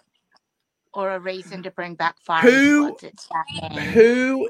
[0.95, 3.03] Or a reason to bring back fire Who- squads.
[3.05, 3.89] It's that man.
[3.93, 4.49] Who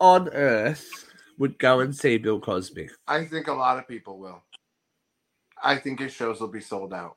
[0.00, 2.88] on earth would go and see Bill Cosby?
[3.06, 4.42] I think a lot of people will.
[5.62, 7.16] I think his shows will be sold out.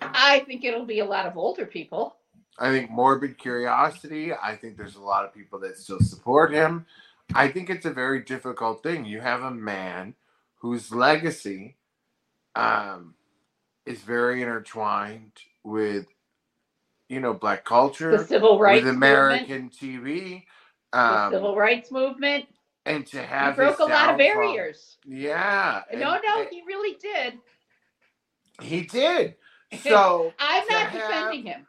[0.00, 2.16] I think it'll be a lot of older people.
[2.60, 4.32] I think morbid curiosity.
[4.34, 6.84] I think there's a lot of people that still support him.
[7.34, 9.04] I think it's a very difficult thing.
[9.06, 10.14] You have a man
[10.56, 11.76] whose legacy
[12.54, 13.14] um,
[13.86, 15.32] is very intertwined
[15.64, 16.06] with,
[17.08, 19.48] you know, black culture, The civil rights with movement.
[19.48, 20.44] American TV,
[20.92, 22.44] The um, civil rights movement.
[22.84, 24.98] and to He have broke a lot of barriers.
[25.06, 27.38] Yeah, no, and- no, and- he really did.
[28.60, 29.36] He did.
[29.84, 31.64] So I'm not have- defending him.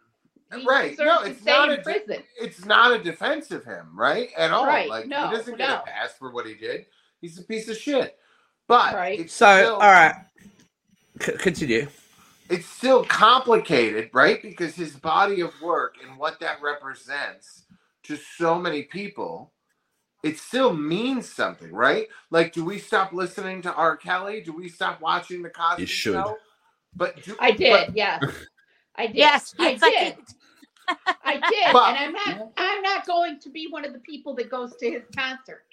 [0.53, 0.97] He Right.
[0.97, 2.23] No, it's not a- prison.
[2.39, 4.29] it's not a defense of him, right?
[4.37, 4.65] At all.
[4.65, 5.77] Right, Like no, he doesn't get no.
[5.77, 6.87] a pass for what he did.
[7.21, 8.17] He's a piece of shit.
[8.67, 9.19] But Right.
[9.19, 10.15] it's So, still, all right,
[11.21, 11.87] C- continue.
[12.49, 14.41] it's still complicated, right?
[14.41, 17.65] Because his body of work and what that represents
[18.03, 19.53] to so many people,
[20.23, 22.07] it still means something, right?
[22.29, 23.97] Like, do we stop listening to R.
[23.97, 24.41] Kelly?
[24.41, 26.13] Do we stop watching the Cosby You should.
[26.13, 26.37] Show?
[26.95, 28.23] But do, I did, but- yes.
[28.95, 29.15] I did.
[29.15, 30.15] Yes, I yes, I did.
[31.23, 31.73] I did.
[31.73, 34.75] But- and I'm not I'm not going to be one of the people that goes
[34.77, 35.63] to his concert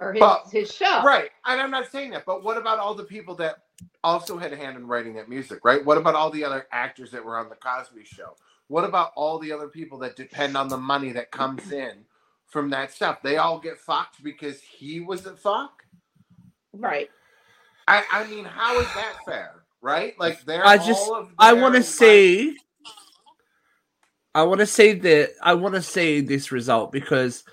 [0.00, 1.02] or his, But- his show.
[1.02, 1.30] Right.
[1.46, 3.64] And I'm not saying that, but what about all the people that
[4.04, 5.84] also had a hand in writing that music, right?
[5.84, 8.36] What about all the other actors that were on the Cosby show?
[8.68, 12.04] What about all the other people that depend on the money that comes in
[12.46, 13.22] from that stuff?
[13.22, 15.82] They all get fucked because he was a fuck?
[16.72, 17.10] Right.
[17.86, 19.62] I, I mean, how is that fair?
[19.80, 20.18] Right?
[20.18, 22.58] Like they're I just- all of I want to life- see.
[24.34, 25.30] I want to see the.
[25.42, 27.44] I want to see this result because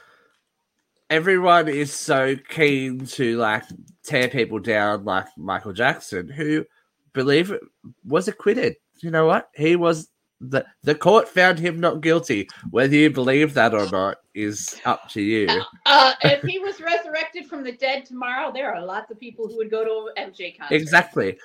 [1.10, 3.64] everyone is so keen to like
[4.04, 6.66] tear people down, like Michael Jackson, who
[7.14, 7.62] believe it
[8.04, 8.76] was acquitted.
[9.02, 9.50] You know what?
[9.56, 10.10] He was
[10.42, 12.48] the the court found him not guilty.
[12.70, 15.48] Whether you believe that or not is up to you.
[15.88, 19.56] Uh, if he was resurrected from the dead tomorrow, there are lots of people who
[19.56, 20.76] would go to MJ concert.
[20.76, 21.38] Exactly.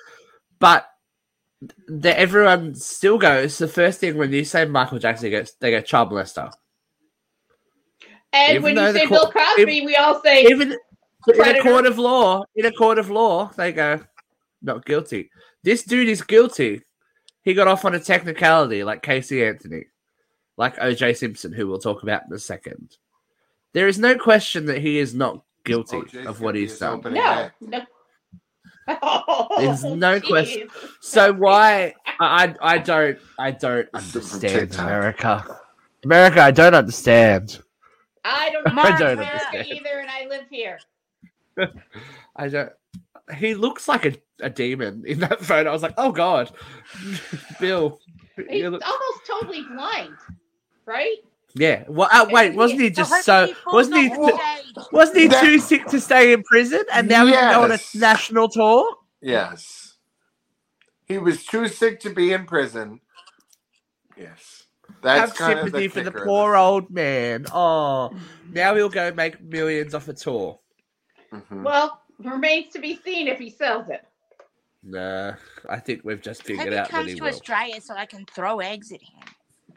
[0.59, 0.90] But
[1.87, 3.57] the, everyone still goes.
[3.57, 6.51] The first thing when you say Michael Jackson, they go, they go child molester.
[8.33, 11.85] And Even when you say court- Bill Cosby, we all say Even in a court
[11.85, 13.99] of law, in a court of law, they go
[14.61, 15.29] not guilty.
[15.63, 16.81] This dude is guilty.
[17.43, 19.85] He got off on a technicality, like Casey Anthony,
[20.57, 22.97] like OJ Simpson, who we'll talk about in a second.
[23.73, 27.01] There is no question that he is not guilty OJ's of what he's done.
[27.03, 27.81] no, no.
[29.01, 30.67] Oh, There's no question.
[31.01, 35.57] So why I I I don't I don't This is from understand America.
[36.03, 37.59] America, I don't understand.
[38.25, 39.67] I don't know I don't America understand.
[39.77, 40.79] either, and I live here.
[42.35, 42.71] I don't.
[43.37, 45.69] He looks like a, a demon in that photo.
[45.69, 46.51] I was like, oh god,
[47.59, 47.99] Bill.
[48.49, 50.15] He's look- almost totally blind,
[50.85, 51.17] right?
[51.55, 51.83] Yeah.
[51.87, 53.71] Well, uh, wait, wasn't he just hopefully so?
[53.71, 54.09] Wasn't he?
[54.09, 54.85] falls off the stage.
[54.91, 57.79] Wasn't he too sick to stay in prison, and now he can go on a
[57.95, 58.95] national tour?
[59.21, 59.95] Yes.
[61.05, 63.01] He was too sick to be in prison.
[64.17, 64.63] Yes.
[65.01, 67.45] That's Have kind of sympathy the for the poor old man.
[67.51, 68.13] Oh,
[68.49, 70.59] now he'll go make millions off a tour.
[71.33, 71.63] Mhm.
[71.63, 74.05] Well, remains to be seen if he sells it.
[74.83, 75.35] Nah,
[75.69, 77.29] I think we've just Hope figured he out that comes he to will.
[77.29, 79.23] Australia so I can throw eggs at him.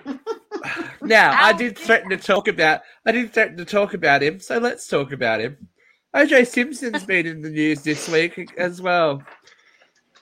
[1.02, 1.58] Now, I Ow.
[1.58, 2.80] did threaten to talk about.
[3.04, 5.68] I did threaten to talk about him, so let's talk about him.
[6.14, 9.22] OJ Simpson's been in the news this week as well.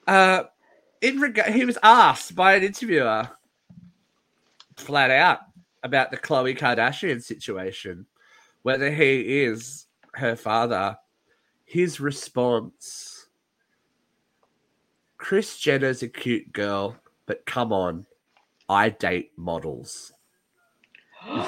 [0.06, 0.44] Uh,
[1.00, 3.28] in regard, he was asked by an interviewer,
[4.76, 5.40] flat out,
[5.82, 8.06] about the Khloe Kardashian situation,
[8.62, 10.96] whether he is her father.
[11.64, 13.28] His response:
[15.18, 18.06] Kris Jenner's a cute girl, but come on,
[18.72, 20.12] I date models.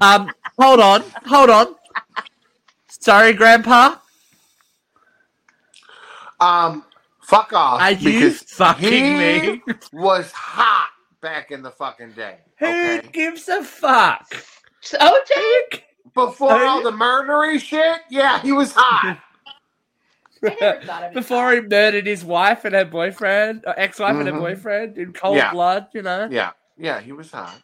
[0.00, 1.68] Um, hold on, hold on.
[2.88, 3.96] Sorry, Grandpa.
[6.40, 6.84] Um,
[7.22, 7.82] fuck off.
[7.82, 9.64] Are you because fucking he me?
[9.92, 10.90] was hot
[11.22, 12.38] back in the fucking day.
[12.60, 13.10] Who Okay.
[13.12, 14.46] gives a fuck?
[14.82, 15.80] So, OJ,
[16.14, 19.06] Before all the murdery shit, yeah, he was hot.
[19.10, 20.25] I never thought of it.
[21.14, 24.40] Before he murdered his wife and her boyfriend, or ex-wife and her Mhm.
[24.40, 25.52] boyfriend in cold Yeah.
[25.52, 26.28] blood, you know.
[26.30, 27.60] yeah, yeah, he was hot.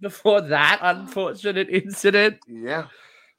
[0.00, 2.38] Before that unfortunate incident.
[2.46, 2.86] Yeah.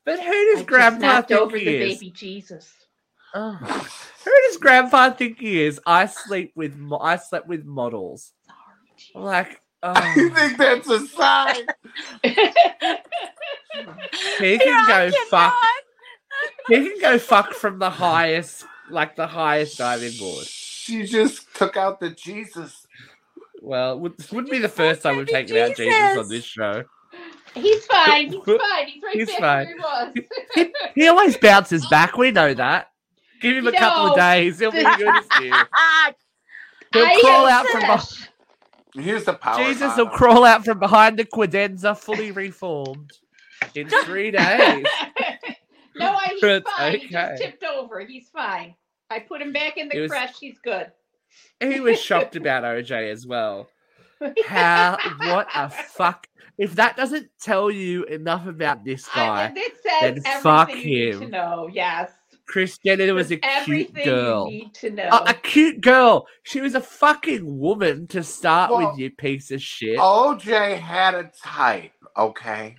[0.05, 1.99] But who does just Grandpa knocked think over he the is?
[1.99, 2.73] baby Jesus.
[3.33, 3.53] Oh.
[4.25, 5.79] Who does Grandpa think he is?
[5.85, 8.33] I sleep with mo- I slept with models.
[9.15, 11.65] I'm like, I oh, think that's a sign.
[14.39, 15.53] he can go fuck.
[15.53, 15.53] cannot.
[16.67, 20.45] He can go fuck from the highest, like the highest diving board.
[20.45, 22.87] She just took out the Jesus.
[23.61, 26.83] Well, would, wouldn't be the first time we've baby taken out Jesus on this show.
[27.53, 28.31] He's fine.
[28.31, 28.87] He's fine.
[28.87, 29.67] He's right He's fine.
[29.67, 30.13] he was.
[30.55, 32.17] He, he always bounces back.
[32.17, 32.91] We know that.
[33.41, 34.59] Give him a You couple of days.
[34.59, 35.51] He'll be good as new.
[36.93, 38.29] He'll I crawl out from behind.
[38.93, 39.63] Here's the power.
[39.63, 43.11] Jesus will crawl out from behind the credenza, fully reformed,
[43.73, 44.85] in three days.
[45.95, 46.99] No, I, he's It's fine.
[46.99, 47.99] He just tipped over.
[48.01, 48.75] He's fine.
[49.09, 50.37] I put him back in the was- creche.
[50.39, 50.91] He's good.
[51.59, 53.69] He was shocked about OJ as well.
[54.45, 54.97] How?
[55.19, 56.27] What a fuck!
[56.57, 61.21] If that doesn't tell you enough about this I, guy, it says then fuck him.
[61.21, 61.69] No, know.
[61.71, 62.11] Yes.
[62.47, 64.49] Kris Jenner was a cute girl.
[64.49, 65.07] you need to know.
[65.07, 66.27] A, a cute girl.
[66.43, 69.97] She was a fucking woman to start Well, with, you piece of shit.
[69.97, 72.75] OJ had a type, okay?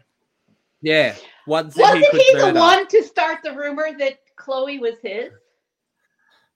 [0.83, 1.14] Yeah,
[1.46, 2.59] ones Wasn't could he the murder.
[2.61, 5.31] one to start the rumor that Chloe was his?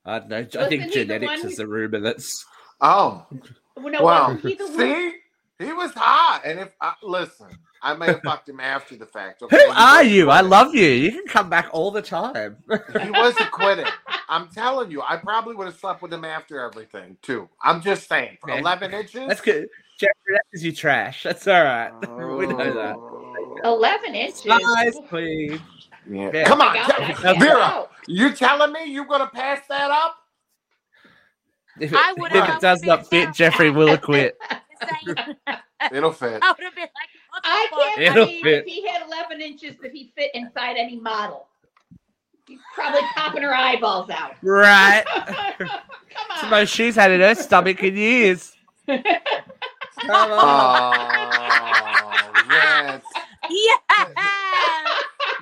[0.05, 0.37] I don't know.
[0.37, 2.45] I Wasn't think he the genetics is who- a rumor that's.
[2.81, 3.27] Oh,
[3.77, 4.35] Well, No, wow.
[4.35, 4.77] he the one?
[4.79, 5.13] See,
[5.59, 7.47] he was hot, and if uh, listen,
[7.83, 9.41] I may have fucked him after the fact.
[9.41, 9.57] Who Okay?
[9.57, 10.31] He are was you?
[10.31, 10.87] I love you.
[10.87, 12.59] You can come back all the time.
[12.69, 13.87] He was acquitted.
[14.29, 17.49] I'm telling you, I probably would have slept with him after everything too.
[17.63, 18.59] I'm just saying, for Yeah.
[18.61, 19.29] 11 inches.
[19.29, 19.69] That's good.
[19.99, 21.23] Jeffrey, that's because you trash.
[21.23, 21.91] That's all right.
[22.37, 22.97] we know that.
[23.65, 24.45] Oh, Eleven inches.
[24.47, 25.61] Nice, please.
[26.09, 26.31] Yeah.
[26.33, 26.45] Yeah.
[26.45, 26.89] Come on, got
[27.23, 27.39] that.
[27.39, 27.89] Vera.
[28.07, 30.17] You telling me you're gonna pass that up?
[31.81, 33.33] If I it, would've if it does not fit, now.
[33.33, 34.39] Jeffrey will acquit.
[35.93, 36.41] It'll fit.
[36.43, 36.91] I would have been like,
[37.45, 37.99] I can't.
[37.99, 38.65] I It'll mean, fit.
[38.67, 41.49] if he had 11 inches, that he fit inside any model.
[42.47, 44.35] He's probably popping her eyeballs out.
[44.43, 45.05] Right.
[45.59, 45.69] Come
[46.31, 46.51] It's the on.
[46.51, 48.53] most she's had in her stomach in years.
[48.87, 49.01] Come
[50.11, 51.09] on.
[51.09, 53.07] Oh, that's
[53.51, 54.05] Yeah.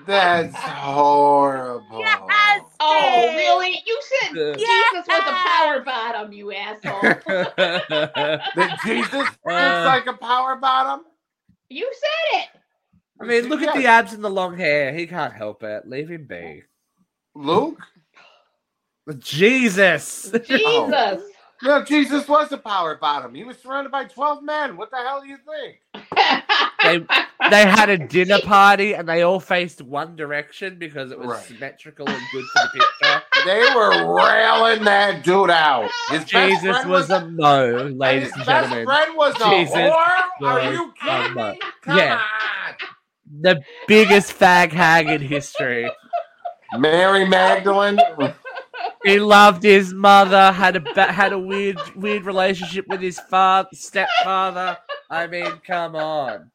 [0.06, 1.98] that's horrible.
[2.00, 2.62] Yes.
[2.80, 3.82] oh, really?
[3.86, 4.54] You said Yeah.
[4.56, 7.00] Jesus was a power bottom, you asshole.
[7.56, 9.84] That Jesus looks Uh.
[9.86, 11.04] like a power bottom.
[11.68, 12.48] you said it.
[13.20, 14.92] I mean, look at the abs and the long hair.
[14.92, 15.86] He can't help it.
[15.88, 16.62] Leave him be.
[17.34, 17.80] Luke.
[19.18, 20.30] Jesus.
[20.46, 21.22] Jesus.
[21.62, 23.34] No, Jesus was a power bottom.
[23.34, 24.76] He was surrounded by 12 men.
[24.76, 26.03] What the hell do you think?
[26.82, 27.00] They
[27.50, 31.44] they had a dinner party and they all faced one direction because it was Right.
[31.46, 33.22] symmetrical and good for the picture.
[33.46, 35.90] They were railing that dude out.
[36.10, 38.84] His best Jesus friend was a no, ladies his and best gentlemen.
[38.86, 40.22] friend was a Jesus whore?
[40.44, 41.60] Are you kidding me?
[41.82, 42.14] Come Yeah.
[42.14, 42.74] on.
[43.42, 45.90] The biggest fag hag in history.
[46.78, 47.98] Mary Magdalene.
[49.04, 50.52] He loved his mother.
[50.52, 54.78] Had a had a weird weird relationship with his father, stepfather.
[55.14, 56.50] I mean, come on.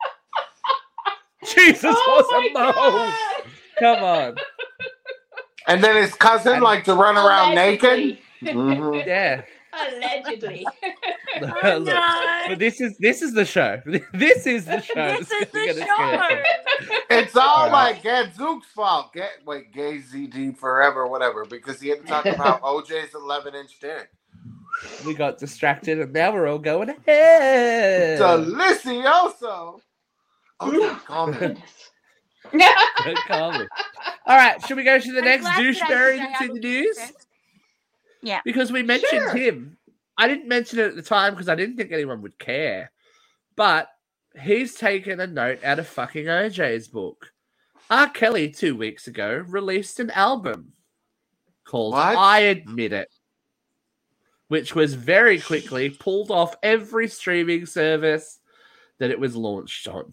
[1.46, 2.72] Jesus Oh was a my no.
[2.74, 3.14] God.
[3.80, 4.36] Come on.
[5.68, 7.90] and then his cousin liked to run around naked.
[7.90, 8.22] Allegedly.
[8.44, 9.06] Mhm.
[9.08, 9.44] Yeah.
[9.74, 10.68] Allegedly.
[11.64, 12.44] Oh, Look, no.
[12.50, 13.82] but this is this is the show.
[14.14, 15.18] This is the show.
[15.20, 16.42] This is the show.
[17.10, 17.96] It's all Alright.
[17.96, 19.14] like Gadzooks' fault.
[19.14, 23.80] Get wait, gay ZD forever, whatever, because he had to talk about OJ's 11 inch
[23.80, 24.10] dick.
[25.06, 28.20] We got distracted, and now we're all going ahead.
[28.20, 29.80] Delicioso.
[30.62, 31.58] Okay, calm down.
[33.28, 33.68] Calm it.
[34.26, 36.26] All right, should we go to the I'm next glad douche today the day I
[36.26, 36.98] into the looked news?
[36.98, 37.12] at.
[38.22, 38.42] Yeah.
[38.46, 39.36] Because we mentioned Sure.
[39.36, 39.78] him.
[40.18, 42.92] I didn't mention it at the time because I didn't think anyone would care.
[43.56, 43.90] But
[44.42, 47.32] he's taken a note out of fucking OJ's book.
[47.90, 48.10] R.
[48.10, 50.74] Kelly, two weeks ago, released an album
[51.66, 52.18] called What?
[52.18, 53.10] I Admit It,
[54.50, 58.40] which was very quickly pulled off every streaming service
[59.00, 60.12] that it was launched on.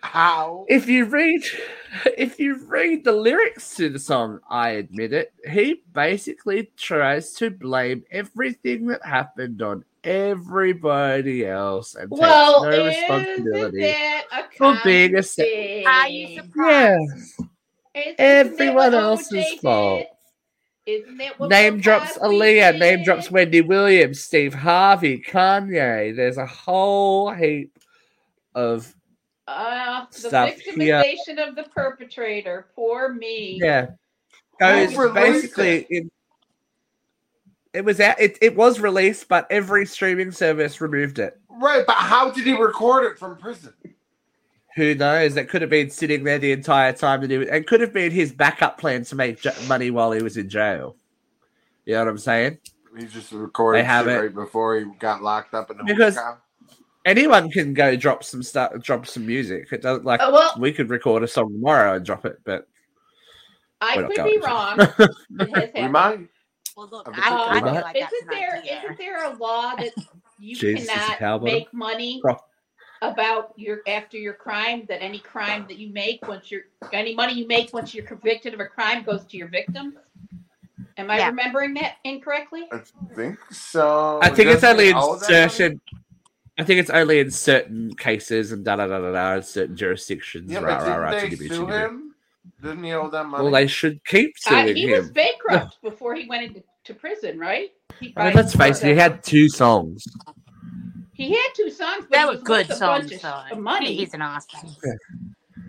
[0.00, 0.64] How?
[0.68, 1.42] If you read
[2.16, 7.50] if you read the lyrics to the song I admit it, he basically tries to
[7.50, 13.80] blame everything that happened on everybody else and well, takes no responsibility.
[13.80, 16.42] that a for being a common se- Are you Yeah.
[16.42, 17.32] surprised?
[17.94, 20.06] Isn't Everyone else's fault.
[20.86, 26.14] Isn't that what Name drops Cosby Aaliyah, name drops Wendy Williams, Steve Harvey, Kanye.
[26.14, 27.76] There's a whole heap
[28.54, 28.94] of
[29.48, 31.00] Uh, the Stuff here.
[31.02, 32.66] victimization of the perpetrator.
[32.76, 33.58] Poor me.
[33.60, 33.88] Yeah.
[34.60, 35.14] Goes Who released
[35.56, 36.06] basically it?
[37.74, 41.38] it was out, it, it was released, but every streaming service removed it.
[41.50, 43.72] Right, but how did he record it from prison?
[44.76, 45.36] Who knows?
[45.36, 47.48] It could have been sitting there the entire time to do it.
[47.48, 50.48] It could have been his backup plan to make j- money while he was in
[50.50, 50.96] jail.
[51.86, 52.58] You know what I'm saying?
[52.98, 54.16] He just recorded They have it.
[54.20, 56.38] right before he got locked up in the Because- hookah.
[57.06, 59.68] Anyone can go drop some stuff, drop some music.
[59.70, 62.66] It doesn't like Uh, well, we could record a song tomorrow and drop it, but
[63.80, 64.76] I could be wrong.
[65.38, 66.26] It We might.
[66.76, 68.82] Well, look, Of I, the- I Um, feel like isn't an there idea.
[68.88, 69.92] not there a law that
[70.40, 72.36] you Jesus, cannot make money Pro-
[73.02, 74.84] about your after your crime?
[74.88, 78.54] That any crime that you make once you're any money you make once you're convicted
[78.54, 79.94] of a crime goes to your victims?
[80.98, 81.28] Am I Yeah.
[81.28, 82.66] remembering that incorrectly?
[82.72, 82.80] I
[83.14, 84.20] think so.
[84.22, 85.50] I think it's Doesn't only in owe that money?
[85.50, 85.80] certain.
[86.58, 89.76] I think it's only in certain cases and da da da da da in certain
[89.76, 90.50] jurisdictions.
[90.50, 92.14] Yeah, rah, but rah, didn't rah, they chickadee, sue him?
[92.62, 93.42] Didn't he owe them money?
[93.42, 94.92] Well, they should keep Uh, suing he him.
[95.02, 97.72] was bankrupt before he went into to prison, right?
[98.00, 100.04] He, I mean, let's face it, he had two songs.
[101.16, 103.94] He had two songs, but They he was good worth a bunch songs, of money.
[103.96, 104.68] He's an awesome.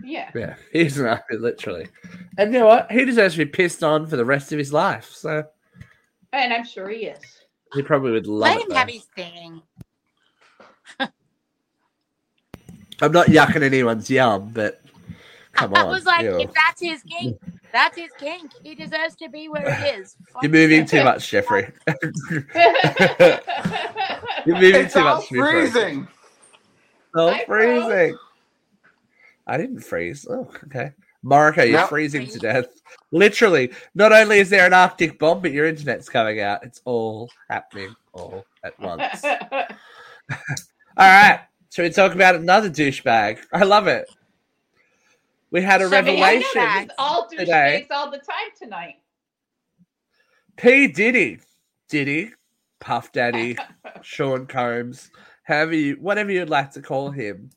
[0.04, 0.30] He Yeah.
[0.34, 1.88] Yeah, he's an not literally.
[2.36, 2.90] And you know what?
[2.92, 5.10] He deserves to be pissed on for the rest of his life.
[5.12, 5.44] So
[6.32, 7.20] And I'm sure he is.
[7.74, 8.62] he probably would love Let it.
[8.64, 8.74] him though.
[8.76, 9.62] have his thing.
[13.00, 14.80] I'm not yucking anyone's yum, but
[15.58, 16.38] come I was like, ew.
[16.40, 17.38] if that's his kink,
[17.72, 18.52] that's his kink.
[18.62, 20.16] He deserves to be where he is.
[20.32, 21.70] Fuck You're moving too much, Jeffrey.
[24.46, 25.28] You're moving It's too all much.
[25.28, 25.38] Jeffrey.
[25.70, 26.08] freezing.
[27.14, 27.84] Oh, I froze.
[27.84, 28.16] freezing.
[29.46, 30.26] I didn't freeze.
[30.28, 30.92] Oh, okay.
[31.22, 31.86] Marco, you're No.
[31.86, 32.66] freezing to death.
[33.10, 36.62] Literally, not only is there an Arctic bomb, but your internet's coming out.
[36.64, 39.24] It's all happening all at once.
[39.24, 39.66] all
[40.98, 41.40] right.
[41.72, 43.38] Should we talk about another douchebag?
[43.52, 44.08] I love it.
[45.50, 46.90] We had a revelation.
[46.98, 47.86] all today.
[47.90, 48.96] all the time tonight.
[50.56, 50.88] P.
[50.88, 51.38] Diddy,
[51.88, 52.32] Diddy,
[52.80, 53.56] Puff Daddy,
[54.02, 55.10] Sean Combs,
[55.44, 57.50] however you, whatever you'd like to call him,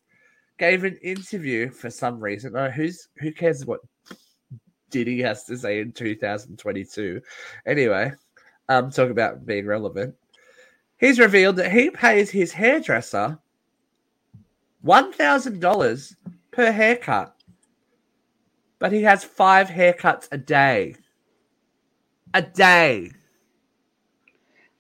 [0.57, 2.55] gave an interview for some reason.
[2.55, 3.81] Oh, who's who cares what
[4.91, 7.19] Diddy has to say in 2022?
[7.65, 8.13] Anyway,
[8.69, 10.15] um, talk about being relevant.
[10.97, 13.37] He's revealed that he pays his hairdresser
[14.81, 16.15] one thousand dollars
[16.51, 17.35] per haircut,
[18.81, 20.95] but he has five haircuts a day.
[22.33, 23.11] A day.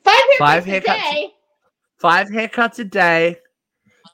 [0.03, 0.83] Five haircuts Five a haircuts.
[1.11, 1.33] day.
[1.97, 3.37] five haircuts a day.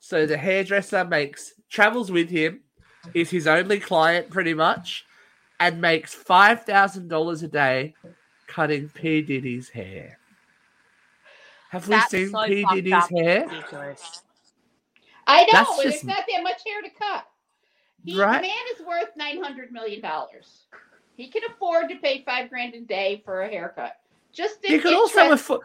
[0.02, 2.62] So the hairdresser makes travels with him,
[3.14, 5.06] is his only client pretty much,
[5.60, 7.96] and makes five thousand dollars a day
[8.48, 10.20] cutting P Diddy's hair.
[11.70, 13.10] Have we seen so P fucked Diddy's up.
[13.10, 13.48] hair?
[13.48, 14.22] Ridiculous.
[15.28, 17.26] I know, That's and just- it's not that much hair to cut.
[18.04, 18.42] He, Right.
[18.42, 20.66] The man is worth nine hundred million dollars.
[21.16, 23.94] He can afford to pay five grand a day for a haircut.
[24.32, 25.62] Just You can also afford.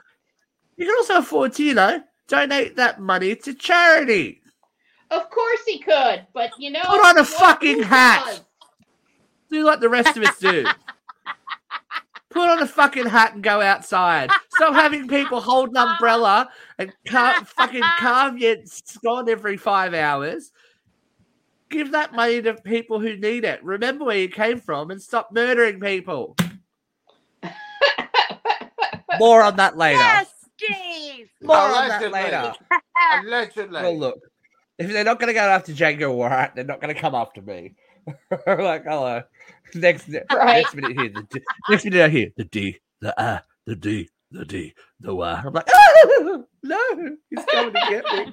[0.76, 4.40] You can also afford to, you know, donate that money to charity.
[5.10, 8.24] Of course he could, but you know, Put on a fucking hat.
[8.24, 8.40] does?
[9.50, 10.64] Do like the rest of us do.
[12.30, 14.30] Put on a fucking hat and go outside.
[14.54, 20.50] Stop having people hold an umbrella and car- fucking carve your scone every five hours.
[21.72, 23.64] Give that money to people who need it.
[23.64, 26.36] Remember where you came from and stop murdering people.
[29.18, 29.98] More on that later.
[29.98, 31.30] Yes, Steve.
[31.40, 32.52] More on that later.
[33.24, 33.80] Allegedly.
[33.82, 34.20] Well, look,
[34.78, 37.40] if they're not going to go after Jaguar Wright, they're not going to come after
[37.40, 37.74] me.
[38.46, 39.22] like, hello.
[39.74, 40.62] Next, Right.
[40.62, 44.10] next minute here, the D, next minute I hear the D, the A, the D,
[44.30, 45.42] the D, the Y.
[45.42, 48.32] I'm like, oh, no, he's coming to get me.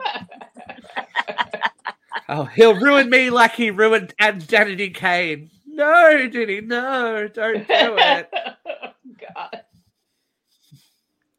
[2.27, 5.49] Oh, he'll ruin me like he ruined Danity Kane.
[5.67, 8.29] No, Diddy, no, don't do it.
[9.35, 9.61] God.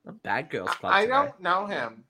[0.07, 0.95] I'm bad girls club.
[0.95, 1.13] I today.
[1.13, 2.05] don't know him.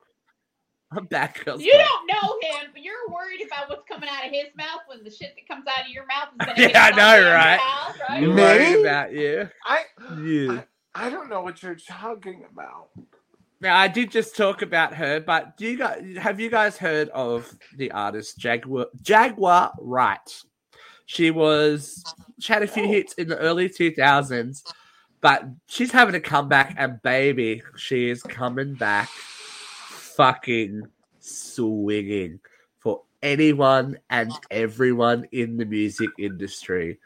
[0.92, 1.86] I'm bad girls You club.
[1.86, 5.10] don't know him, but you're worried about what's coming out of his mouth when the
[5.10, 7.58] shit that comes out of your mouth is going to Yeah, I know, right?
[7.58, 7.60] right?
[8.08, 8.34] I'm Me?
[8.34, 9.48] worried about you.
[9.66, 9.82] I
[10.22, 10.62] You.
[10.94, 12.88] I don't know what you're talking about.
[13.60, 17.10] Now, I did just talk about her, but do you guys have you guys heard
[17.10, 20.42] of the artist Jaguar Jaguar Wright?
[21.04, 22.02] She was
[22.38, 22.88] she had a few oh.
[22.88, 24.64] hits in the early two thousands,
[25.20, 30.84] but she's having a comeback, and baby, she is coming back, fucking
[31.18, 32.40] swinging
[32.78, 36.98] for anyone and everyone in the music industry.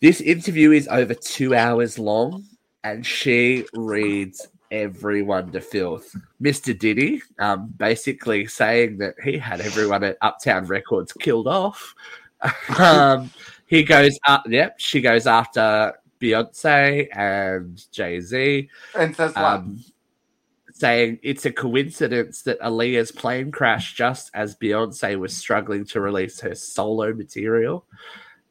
[0.00, 2.44] This interview is over two hours long,
[2.84, 6.14] and she reads everyone to filth.
[6.42, 6.76] Mr.
[6.78, 11.94] Diddy, um, basically saying that he had everyone at Uptown Records killed off.
[12.78, 13.30] um,
[13.66, 14.44] he goes up.
[14.48, 19.44] Yep, she goes after Beyonce and Jay Z, And says what?
[19.44, 19.84] um,
[20.72, 26.40] saying it's a coincidence that Aaliyah's plane crashed just as Beyonce was struggling to release
[26.40, 27.84] her solo material,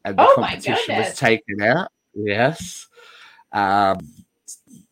[0.06, 1.90] and the Oh competition was taken out.
[2.14, 2.88] Yes.
[3.54, 4.00] Um,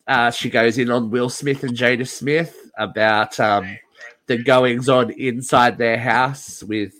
[0.06, 3.78] uh, she goes in on Will Smith and Jada Smith about um,
[4.26, 6.92] the goings on inside their house with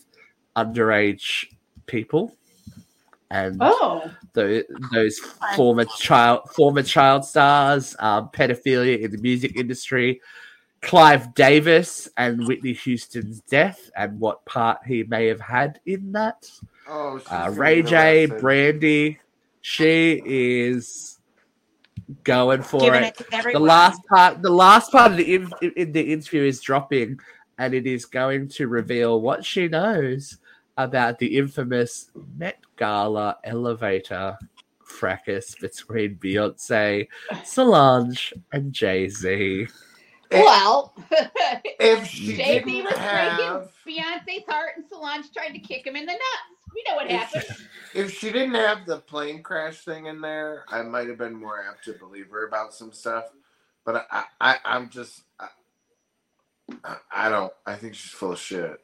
[0.56, 1.46] underage
[1.86, 2.34] people
[3.30, 5.18] and Oh, tho- those
[5.54, 10.20] former child former child stars, um, pedophilia in the music industry,
[10.80, 16.48] Clive Davis and Whitney Houston's death and what part he may have had in that.
[16.88, 18.26] oh, Uh, Ray J.
[18.26, 19.18] Brandy,
[19.60, 21.15] she is
[22.24, 23.20] going for it.
[23.32, 27.18] it The last part, the last part of the in, in the interview is dropping,
[27.58, 30.38] and it is going to reveal what she knows
[30.76, 34.38] about the infamous Met Gala elevator
[34.84, 37.08] fracas between Beyonce,
[37.44, 39.66] Solange, and Jay Z.
[40.30, 40.94] well,
[41.80, 45.86] If she Jay Z didn't was have, breaking Beyonce's heart, and Solange tried to kick
[45.86, 46.55] him in the nuts.
[46.74, 47.44] We know what happened.
[47.94, 51.64] If she didn't have the plane crash thing in there, I might have been more
[51.66, 53.24] apt to believe her about some stuff.
[53.86, 55.48] But I, I, I'm just, I,
[56.84, 57.52] I- I don't.
[57.64, 58.78] I think she's full of shit.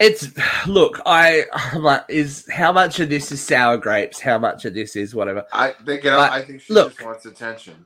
[0.00, 0.28] It's
[0.66, 4.20] look, I I'm like, is how much of this is sour grapes?
[4.20, 5.44] How much of this is whatever?
[5.52, 6.04] I think.
[6.04, 6.92] You know, I think she look.
[6.92, 7.84] just wants attention.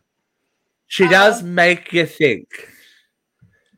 [0.87, 2.47] She does make you think.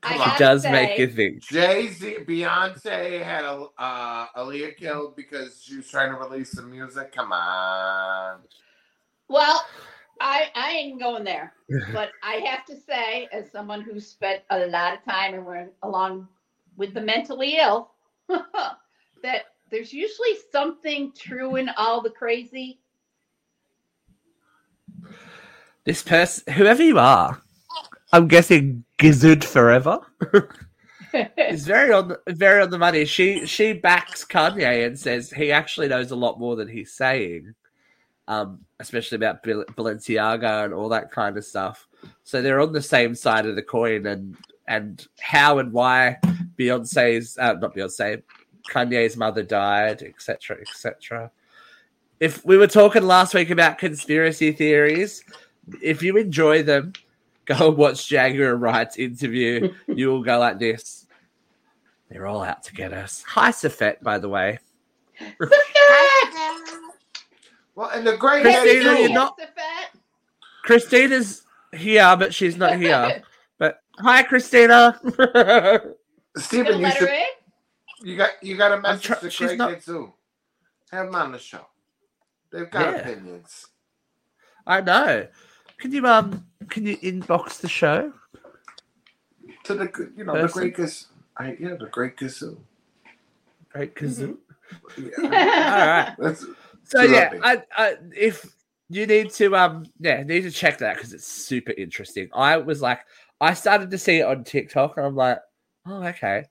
[0.05, 0.38] I Come She on.
[0.38, 1.42] does say, make you think.
[1.42, 6.70] Jay Z, Beyonce had a uh, Aaliyah killed because she was trying to release some
[6.70, 7.12] music.
[7.12, 8.40] Come on.
[9.28, 9.64] Well,
[10.20, 11.55] I I ain't going there,
[11.92, 15.68] but I have to say, as someone who's spent a lot of time and we're
[15.82, 16.28] along
[16.76, 17.90] with the mentally ill,
[18.28, 22.78] that there's usually something true in all the crazy.
[25.84, 27.40] This person, whoever you are,
[28.14, 29.98] I'm guessing gizzard forever.
[31.36, 33.04] is very on the, very on the money.
[33.06, 37.56] She she backs Kanye and says he actually knows a lot more than he's saying,
[38.28, 41.88] um, especially about Bal- Balenciaga and all that kind of stuff.
[42.22, 44.36] So they're on the same side of the coin, and
[44.68, 46.18] and how and why
[46.56, 48.22] Beyonce's uh, not Beyonce,
[48.70, 50.58] Kanye's mother died, etc.
[50.60, 51.32] etc.
[52.20, 55.24] If we were talking last week about conspiracy theories,
[55.82, 56.92] if you enjoy them,
[57.47, 59.72] go and watch Jaguar Wright's interview.
[59.88, 61.07] you will go like this.
[62.11, 63.24] They're all out to get us.
[63.28, 64.59] Hi, Safet, by the way.
[67.74, 69.90] Well, and the great Christina, you're not- Yes, the fat.
[70.62, 71.42] Christina's
[71.72, 73.22] here, but she's not here.
[73.57, 75.01] But hi, Christina.
[76.36, 77.09] Stephen, you should.
[78.03, 80.09] You got you got a message try- to she's Craig not- and
[80.90, 81.64] Have them on the show.
[82.51, 82.99] They've got Yeah.
[83.01, 83.68] opinions.
[84.66, 85.28] I know.
[85.85, 86.47] Can you um?
[86.70, 88.11] Can you inbox the show?
[89.64, 90.61] To the you know the Person.
[90.62, 91.09] great Kiss.
[91.37, 92.57] I yeah the great Kazoo.
[93.68, 94.39] Great kazoo.
[94.97, 96.14] Yeah, All right.
[96.18, 96.47] that's
[96.85, 97.35] So yeah.
[97.43, 98.47] I, I if
[98.89, 102.30] you need to um yeah need to check that because it's super interesting.
[102.32, 103.01] I was like,
[103.43, 105.41] I started to see it on TikTok, and I'm like,
[105.87, 106.47] oh okay,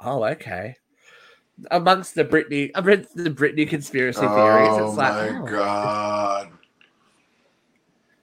[0.00, 0.76] oh okay.
[1.70, 5.44] Amongst the Britney, amongst the Britney conspiracy theories, oh it's like, my oh.
[5.44, 6.52] god.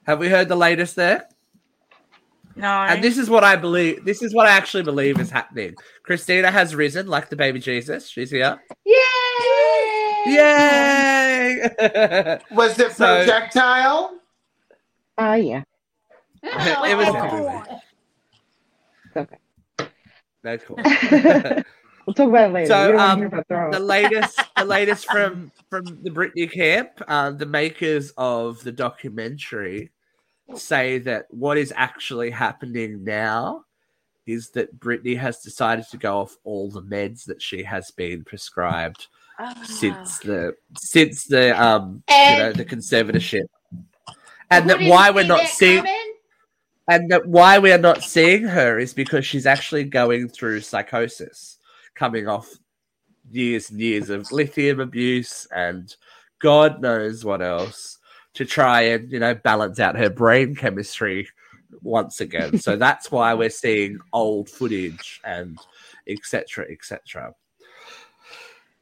[0.08, 1.28] Have we heard the latest there?
[2.56, 2.66] No.
[2.66, 4.06] And this is what I believe.
[4.06, 5.74] This is what I actually believe is happening.
[6.02, 8.08] Christina has risen like the baby Jesus.
[8.08, 8.58] She's here.
[8.86, 10.24] Yay!
[10.26, 11.68] Yay!
[12.50, 14.18] Was it So- projectile?
[15.18, 15.62] Ah, yeah.
[16.42, 17.80] Oh, It was oh.
[19.04, 19.88] It's okay.
[20.42, 20.78] no cool.
[22.06, 22.66] We'll talk about it later.
[22.68, 26.50] So, we don't want um, hear about the latest the latest from from the Britney
[26.50, 29.90] camp, uh, the makers of the documentary
[30.56, 33.64] say that what is actually happening now
[34.26, 38.24] is that Britney has decided to go off all the meds that she has been
[38.24, 39.06] prescribed
[39.40, 39.54] Ah.
[39.64, 43.44] since the since the um you know the conservatorship.
[44.50, 46.14] And that why we're not seeing coming?
[46.88, 51.58] and that why we are not seeing her is because she's actually going through psychosis,
[51.94, 52.50] coming off
[53.30, 55.94] years and years of lithium abuse and
[56.40, 57.97] God knows what else
[58.38, 61.28] to try and you know balance out her brain chemistry
[61.82, 62.56] once again.
[62.58, 65.58] so that's why we're seeing old footage and
[66.06, 66.66] etc.
[66.70, 67.34] etc.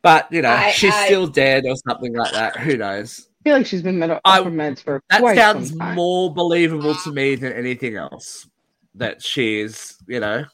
[0.02, 2.59] But you know I- she's I- still dead or something like that.
[2.59, 3.28] Who knows?
[3.40, 7.12] I feel like she's been med- I- of meds for That sounds more believable to
[7.12, 8.46] me than anything else.
[8.94, 10.44] That she's, you know,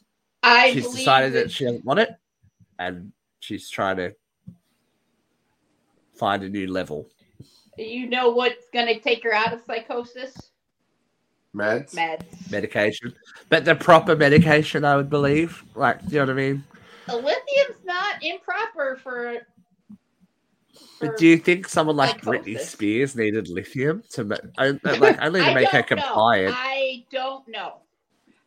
[0.42, 2.10] I she's decided that she doesn't want it,
[2.78, 4.14] and she's trying to
[6.14, 7.08] find a new level.
[7.76, 10.34] You know what's going to take her out of psychosis?
[11.54, 11.94] Meds?
[11.94, 12.50] Meds.
[12.50, 13.14] Medication,
[13.48, 15.62] but the proper medication, I would believe.
[15.74, 16.64] Like, you know what I mean?
[17.06, 19.38] The lithium's not improper for.
[21.00, 24.22] But do you think someone like Britney Spears needed lithium to,
[24.58, 25.96] like, only to make her don't know.
[25.96, 26.54] compliant?
[26.56, 27.78] I don't know.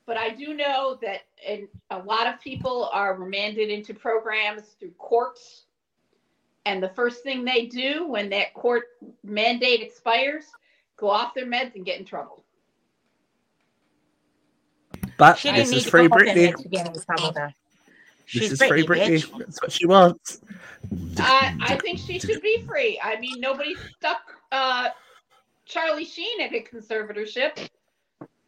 [0.06, 4.92] But I do know that and a lot of people are remanded into programs through
[4.98, 5.65] courts.
[6.66, 8.86] And the first thing they do when that court
[9.24, 10.46] mandate expires,
[10.98, 12.44] go off their meds and get in trouble.
[15.18, 16.54] But She this is free go Britney.
[16.54, 17.32] meds to get in trouble.
[17.34, 17.54] This
[18.26, 19.26] She's is free Britney, Britney.
[19.30, 19.38] bitch.
[19.38, 20.42] That's what she wants.
[21.20, 23.00] I, I think she should be free.
[23.04, 24.90] I mean, nobody stuck uh,
[25.66, 27.70] Charlie Sheen at a conservatorship,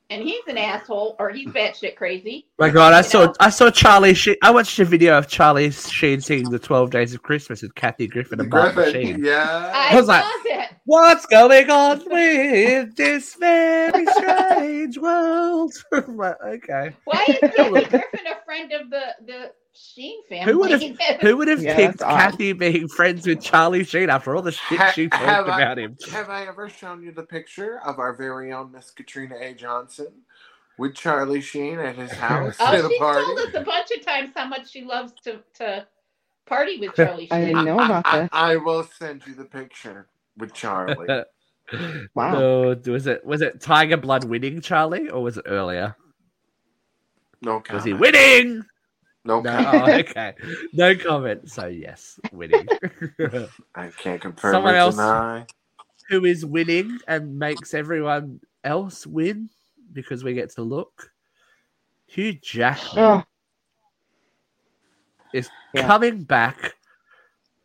[0.10, 2.48] and he's an asshole or he's batshit crazy.
[2.60, 3.34] My God, I You saw know?
[3.40, 4.36] I saw Charlie Sheen.
[4.42, 8.08] I watched a video of Charlie Sheen singing the Twelve Days of Christmas with Kathy
[8.08, 9.16] Griffin and Barbara Griffin.
[9.16, 9.26] Sheen.
[9.26, 9.72] Yeah.
[9.74, 10.72] I, was like- that.
[10.86, 15.74] What's going on with this very strange world?
[16.08, 16.96] Right, okay.
[17.06, 20.52] Why is Kathy Griffin a friend of the the Sheen family?
[20.54, 20.82] Who would have
[21.22, 22.34] who would have Yeah, picked that's odd.
[22.34, 25.52] Kathy being friends with Charlie Sheen after all the shit Ha- she talked have I-
[25.56, 25.98] about him?
[26.12, 29.54] Have I ever shown you the picture of our very own Miss Katrina A.
[29.54, 30.10] Johnson
[30.78, 33.26] with Charlie Sheen at his house Oh, at a she's party?
[33.26, 35.88] told us a bunch of times how much she loves to to
[36.48, 37.34] party with Charlie Sheen.
[37.34, 38.30] I didn't know about I.
[38.32, 41.08] I, I will send you the picture with Charlie.
[42.16, 42.76] Wow.
[42.86, 45.96] Was it was it Tiger Blood winning Charlie or was it earlier?
[47.42, 47.74] No comment.
[47.74, 48.64] Was he winning?
[49.26, 49.84] No, No, comment.
[49.90, 50.34] oh, okay.
[50.74, 51.50] No comment.
[51.52, 52.66] So yes, winning.
[53.76, 55.46] I can't confirm Someone else- deny.
[56.10, 59.50] Who is winning and makes everyone else win
[59.92, 61.12] because we get to look?
[62.06, 63.24] Hugh Jackman Oh,
[65.34, 65.86] is Yeah.
[65.86, 66.76] coming back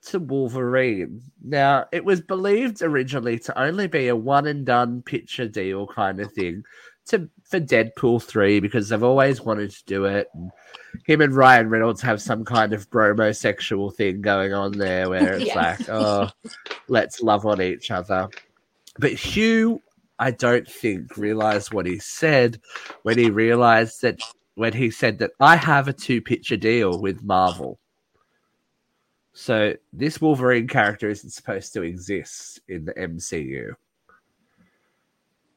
[0.06, 1.20] to Wolverine.
[1.42, 6.20] Now, it was believed originally to only be a one and done picture deal kind
[6.20, 6.64] of thing
[7.06, 10.28] to for Deadpool 3 because they've always wanted to do it.
[10.34, 10.50] And
[11.06, 15.54] him and Ryan Reynolds have some kind of bromosexual thing going on there where it's
[15.54, 15.80] Yes.
[15.80, 16.28] like, oh,
[16.88, 18.28] let's love on each other.
[18.98, 19.80] But Hugh,
[20.18, 22.60] I don't think, realized what he said
[23.02, 24.20] when he realized that
[24.54, 27.78] when he said that I have a two picture deal with Marvel.
[29.32, 33.72] So this Wolverine character isn't supposed to exist in the MCU.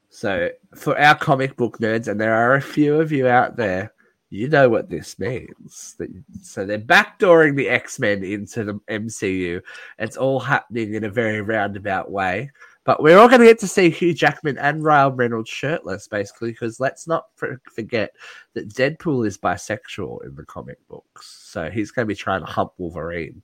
[0.09, 3.91] So for our comic book nerds, and there are a few of you out there,
[4.29, 5.95] you know what this means.
[6.41, 9.61] So they're backdooring the X Men into the MCU.
[9.99, 12.51] It's all happening in a very roundabout way.
[12.85, 16.51] But we're all going to get to see Hugh Jackman and Ryan Reynolds shirtless, basically,
[16.51, 18.11] because let's not forget
[18.53, 21.47] that Deadpool is bisexual in the comic books.
[21.49, 23.41] So he's going to be trying to hump Wolverine.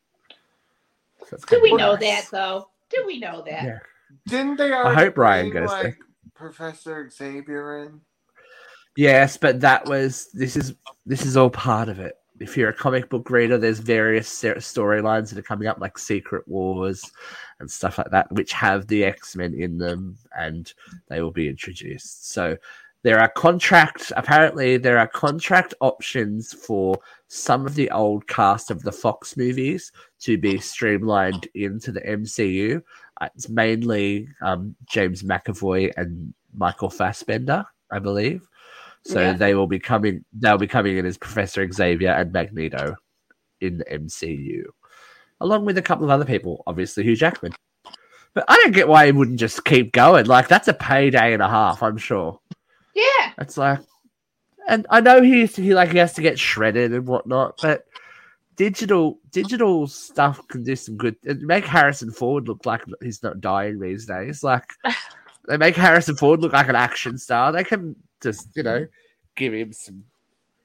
[1.29, 2.01] So Do we know nice.
[2.01, 2.69] that though?
[2.89, 3.63] Do we know that?
[3.63, 3.79] Yeah.
[4.27, 5.97] Didn't they I hope Ryan bring, goes like there.
[6.35, 8.01] Professor Xavier in?
[8.97, 12.15] Yes, but that was this is this is all part of it.
[12.39, 16.45] If you're a comic book reader, there's various storylines that are coming up, like Secret
[16.47, 17.09] Wars
[17.59, 20.73] and stuff like that, which have the X Men in them, and
[21.07, 22.31] they will be introduced.
[22.31, 22.57] So
[23.03, 24.11] there are contract.
[24.15, 26.97] Apparently, there are contract options for
[27.27, 32.81] some of the old cast of the Fox movies to be streamlined into the MCU.
[33.19, 38.47] Uh, It's mainly um, James McAvoy and Michael Fassbender, I believe.
[39.03, 39.33] So Yeah.
[39.33, 40.23] they will be coming.
[40.33, 42.95] They'll be coming in as Professor Xavier and Magneto
[43.61, 44.63] in the MCU,
[45.39, 47.53] along with a couple of other people, obviously Hugh Jackman.
[48.33, 50.25] But I don't get why he wouldn't just keep going.
[50.27, 52.39] Like that's a payday and a half, I'm sure.
[52.95, 53.31] Yeah.
[53.39, 53.79] It's like,
[54.67, 57.85] and I know he he like he has to get shredded and whatnot, but
[58.55, 61.15] digital digital stuff can do some good.
[61.25, 64.43] and Make Harrison Ford look like he's not dying these days.
[64.43, 64.69] Like
[65.47, 67.51] they make Harrison Ford look like an action star.
[67.51, 68.87] They can just you know
[69.35, 70.03] give him some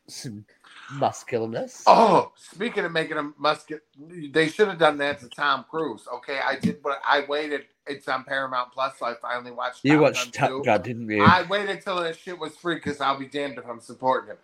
[0.08, 0.44] some
[0.94, 1.82] muscularness.
[1.86, 3.82] Oh, speaking of making him musket,
[4.30, 6.06] they should have done that to Tom Cruise.
[6.16, 7.64] Okay, I did, but I waited.
[7.86, 9.84] It's on Paramount Plus, so I finally watched.
[9.84, 10.62] you Top watched Gun Top 2.
[10.64, 11.24] Gun, didn't you?
[11.24, 14.38] I waited till that shit was free because I'll be damned if I'm supporting him.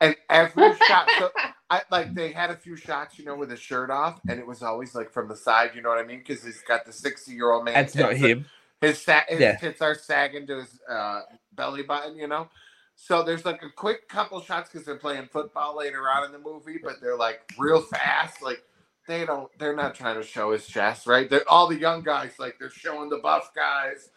[0.00, 1.30] And every shot, so
[1.70, 4.46] I like they had a few shots, you know, with his shirt off, and it
[4.46, 5.70] was always like from the side.
[5.74, 6.18] You know what I mean?
[6.26, 7.74] Because he's got the sixty-year-old man.
[7.74, 8.46] That's not him.
[8.80, 9.56] His sa- his Yeah.
[9.56, 11.22] tits are sagging to his uh,
[11.52, 12.48] belly button, you know.
[12.94, 16.38] So there's like a quick couple shots because they're playing football later on in the
[16.38, 18.42] movie, but they're like real fast.
[18.42, 18.62] Like
[19.08, 21.28] they don't, they're not trying to show his chest, right?
[21.28, 24.10] They're all the young guys, like they're showing the buff guys.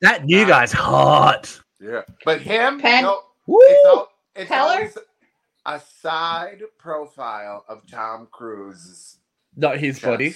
[0.00, 1.60] That new guy's hot.
[1.80, 3.58] Yeah, but him, Pen- no, Woo!
[3.60, 4.58] it's, al- it's Peller?
[4.76, 4.98] always
[5.66, 9.18] a side profile of Tom Cruise's
[9.56, 10.34] Not his body.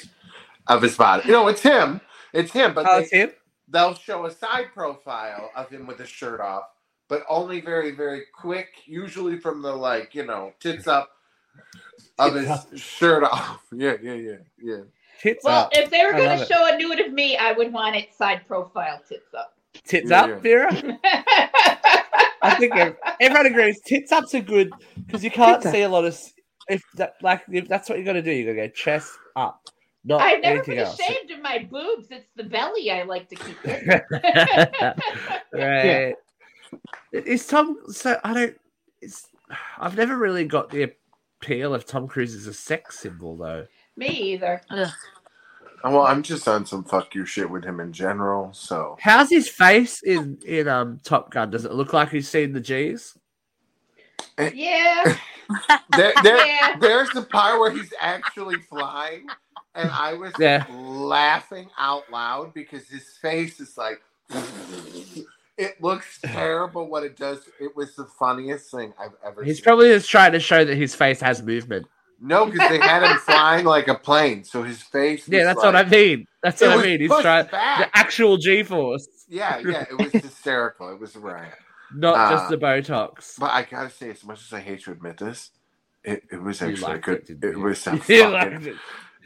[0.66, 1.22] of his body.
[1.26, 2.00] You know, it's him.
[2.34, 3.30] It's him, but Oh, they, it's him.
[3.68, 6.64] they'll show a side profile of him with his shirt off,
[7.08, 11.10] but only very, very quick, usually from the like, you know, tits up
[12.18, 12.76] of Tits his up.
[12.78, 13.62] shirt off.
[13.72, 14.76] Yeah, yeah, yeah, yeah.
[15.20, 15.70] Tits well, up.
[15.72, 16.48] if they were going love to it.
[16.48, 19.54] show a nude of me, I would want it side profile tits up.
[19.86, 20.36] Tits Yeah, up, yeah.
[20.38, 20.70] Vera.
[22.42, 22.74] I think
[23.20, 23.80] everyone agrees.
[23.82, 24.70] Tits ups are good
[25.06, 25.72] because you can't Tits up.
[25.74, 26.18] see a lot of.
[26.68, 29.12] If that like if that's what you got to do, you got to go chest
[29.36, 29.68] up,
[30.04, 30.98] not I've never anything been else.
[31.00, 32.06] ashamed of my boobs.
[32.10, 34.00] It's the belly I like to keep in.
[35.52, 36.14] right.
[37.12, 37.76] Is Tom?
[37.88, 38.56] So I don't.
[39.02, 39.26] It's.
[39.78, 40.92] I've never really got the
[41.40, 43.66] appeal if Tom Cruise is a sex symbol, though.
[43.96, 44.60] Me either.
[45.82, 48.52] Well, I'm just on some fuck you shit with him in general.
[48.52, 51.50] So How's his face in in um Top Gun?
[51.50, 53.16] Does it look like he's seen the G's?
[54.38, 55.16] Yeah.
[55.96, 56.76] there, there, Yeah.
[56.78, 59.26] there's the part where he's actually flying,
[59.74, 60.66] and I was Yeah.
[60.70, 64.00] laughing out loud because his face is like.
[65.60, 67.48] It looks terrible what it does.
[67.60, 69.46] It was the funniest thing I've ever seen.
[69.48, 69.64] He's seen.
[69.64, 71.86] probably just trying to show that his face has movement.
[72.20, 75.28] no, because they had him flying like a plane, so his face.
[75.28, 76.26] Yeah, that's like, what I mean.
[76.42, 77.00] That's what I mean.
[77.00, 77.78] He's trying back.
[77.92, 80.90] the actual G force, Yeah, yeah, it was hysterical.
[80.92, 81.54] It was a riot.
[81.94, 83.38] not Uh, just the Botox.
[83.38, 85.50] But I gotta say, as much as I hate to admit this,
[86.04, 87.28] it, it was actually liked good.
[87.28, 88.66] it, It, was a fucking.
[88.66, 88.76] it.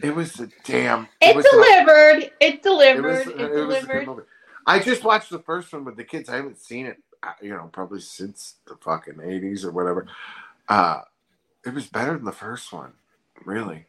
[0.02, 1.06] It was a damn.
[1.20, 2.24] It was delivered.
[2.24, 3.04] It It delivered.
[3.04, 4.26] was, It, it was a good delivered.
[4.66, 4.80] Movie.
[4.80, 6.28] I just watched the first one with the kids.
[6.28, 10.06] I haven't seen it, uh, you know, probably since the fucking eighties or whatever.
[10.68, 11.02] Uh,
[11.66, 12.94] it was better than the first one,
[13.44, 13.86] really.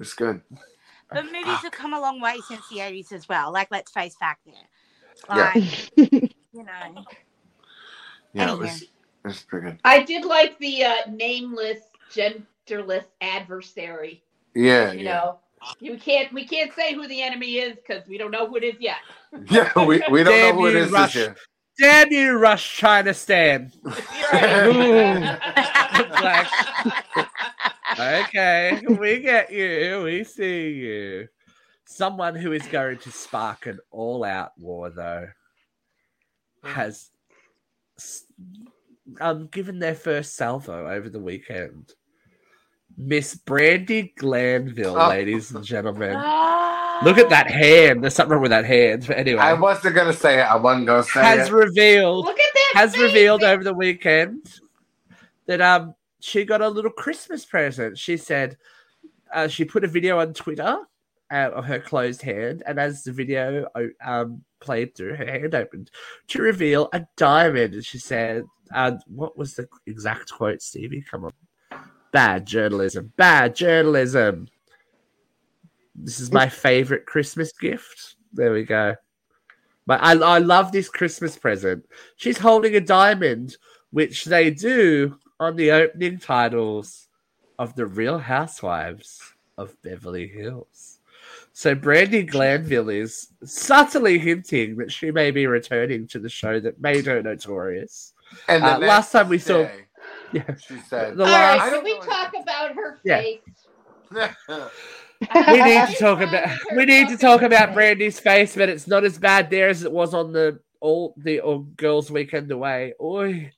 [0.00, 0.42] It's good.
[1.12, 3.52] But movies have come a long way since the 80s as well.
[3.52, 4.54] Like, let's face fact there.
[5.32, 5.52] Yeah.
[5.56, 5.64] Like,
[6.52, 7.06] you know.
[8.34, 8.82] Yeah, it was.
[8.82, 9.78] It was pretty good.
[9.84, 11.80] I did like the uh, nameless,
[12.14, 14.22] genderless adversary.
[14.54, 15.38] Yeah, You yeah, know,
[15.80, 16.32] you can't.
[16.32, 18.96] We can't say who the enemy is because we don't know who it is yet.
[19.50, 19.70] yeah.
[19.76, 21.14] We, we don't Damn know who it is you, Rush.
[21.14, 21.38] this.
[21.78, 23.72] Damn you, Rush China Stan.
[24.32, 25.38] Right.
[27.98, 30.02] Okay, we get you.
[30.04, 31.28] We see you.
[31.86, 35.26] Someone who is going to spark an all-out war, though,
[36.62, 37.10] has
[39.20, 41.94] um given their first salvo over the weekend.
[43.00, 45.08] Miss Brandi Glanville, Oh.
[45.08, 46.14] ladies and gentlemen.
[47.04, 48.02] Look at that hand.
[48.02, 49.04] There's something wrong with that hand.
[49.06, 50.42] But anyway, I wasn't gonna say it.
[50.42, 51.52] I wasn't gonna say has it.
[51.52, 52.72] revealed Look at that.
[52.74, 53.02] has face.
[53.02, 54.60] revealed over the weekend
[55.46, 57.96] that um she got a little Christmas present.
[57.96, 58.56] She said
[59.32, 60.76] uh, she put a video on Twitter
[61.30, 63.68] uh, of her closed hand, and as the video
[64.04, 65.92] um played through, her hand opened
[66.28, 67.74] to reveal a diamond.
[67.74, 68.42] And she said,
[68.74, 71.04] uh, "What was the exact quote, Stevie?
[71.08, 71.32] Come on,
[72.12, 74.48] bad journalism, bad journalism."
[75.94, 78.14] This is my favorite Christmas gift.
[78.32, 78.94] There we go.
[79.86, 81.84] But I, I love this Christmas present.
[82.16, 83.56] She's holding a diamond,
[83.90, 87.08] which they do on the opening titles
[87.58, 89.20] of The Real Housewives
[89.56, 91.00] of Beverly Hills.
[91.52, 96.80] So Brandi Glanville is subtly hinting that she may be returning to the show that
[96.80, 98.12] made her notorious.
[98.46, 99.86] And uh, last time we saw- day,
[100.32, 100.54] Yeah.
[100.56, 102.42] she said, The All last- right, can don't we talk anything.
[102.42, 103.40] about her face?
[104.12, 104.32] Yeah.
[104.50, 104.70] face?
[105.20, 107.70] We need to talk about we need to talk about.
[107.74, 111.40] Brandi's face, but it's not as bad there as it was on the all the
[111.40, 112.94] all girls weekend away.
[113.02, 113.50] Oi,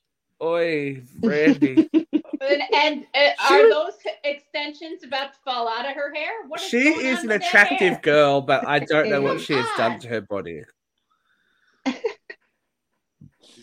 [0.43, 1.89] oi, Brandi.
[2.43, 3.71] And, and uh, are was-
[4.03, 6.31] those extensions about to fall out of her hair?
[6.49, 8.01] What is she is an attractive hair?
[8.03, 10.63] girl, but I don't know what she has done to her body.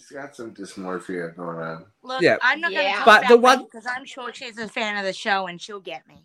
[0.08, 1.86] She's got some dysmorphia going on.
[2.03, 2.38] Look, Yeah.
[2.41, 2.82] I'm not Yeah.
[2.82, 5.12] going to talk But about the one- because I'm sure she's a fan of the
[5.14, 6.24] show and she'll get me.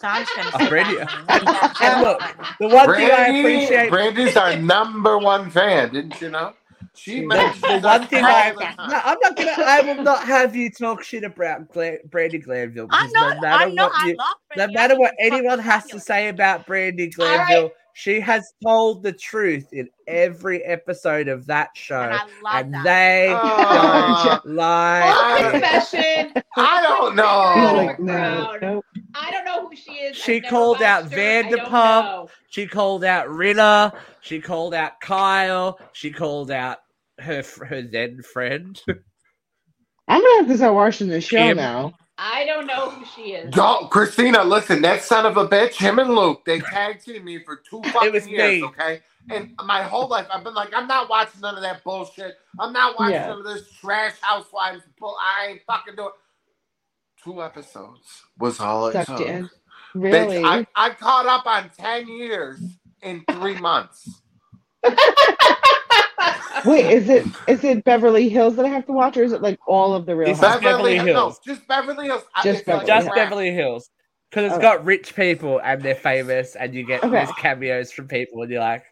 [0.00, 2.20] So I'm just going to Oh, say Brandi- and look,
[2.60, 6.52] The one thing I appreciate, Brandi's our number one fan, didn't you know?
[6.96, 10.54] She the, mentions the one thing I, no, I'm not gonna, I will not have
[10.54, 12.86] you talk shit about Gla- Brandi Glanville.
[12.90, 13.34] I'm not.
[13.36, 13.90] no matter I'm not.
[13.90, 17.70] what I you, love no matter what anyone has to say about Brandi All right.
[17.94, 22.64] Glanville, she has told the truth in every episode of that show, And I love
[22.66, 22.84] and that.
[22.84, 25.02] they Uh, don't lie.
[25.02, 26.42] Full I- confession.
[26.56, 27.24] I don't know.
[27.24, 28.82] Out of no,
[29.14, 30.16] I don't know who she is.
[30.16, 31.16] She I've called out her.
[31.16, 32.28] Vanderpump.
[32.48, 33.92] She called out Ritter.
[34.20, 35.78] She called out Kyle.
[35.92, 36.78] She called out
[37.18, 38.80] her her then friend.
[40.08, 41.56] I'm gonna have to start watching the show Kim.
[41.56, 41.94] now.
[42.18, 43.52] I don't know who she is.
[43.52, 47.40] Don't, Christina, listen, that son of a bitch, him and Luke, they tag teamed me
[47.44, 48.62] for two fucking was years, me.
[48.62, 49.00] okay?
[49.30, 52.36] And my whole life, I've been like, I'm not watching none of that bullshit.
[52.58, 53.26] I'm not watching Yeah.
[53.26, 55.16] none of this trash housewives bull.
[55.20, 56.10] I ain't fucking doing
[57.22, 59.18] Two episodes was all it Sucked took.
[59.18, 59.50] you in.
[60.10, 60.44] Bitch, Really?
[60.44, 62.60] I, I caught up on 10 years
[63.02, 64.22] in three months.
[66.64, 69.42] Wait, is it is it Beverly Hills that I have to watch, or is it
[69.42, 70.64] like all of the Real It's Housewives?
[70.64, 71.38] Beverly No, Hills.
[71.44, 72.22] just Beverly Hills.
[72.42, 73.16] Just it's like Beverly Just crack.
[73.30, 73.90] Beverly Hills.
[74.30, 74.62] Because it's Okay.
[74.62, 77.20] got rich people and they're famous, and you get Okay.
[77.20, 78.84] these cameos from people, and you're like,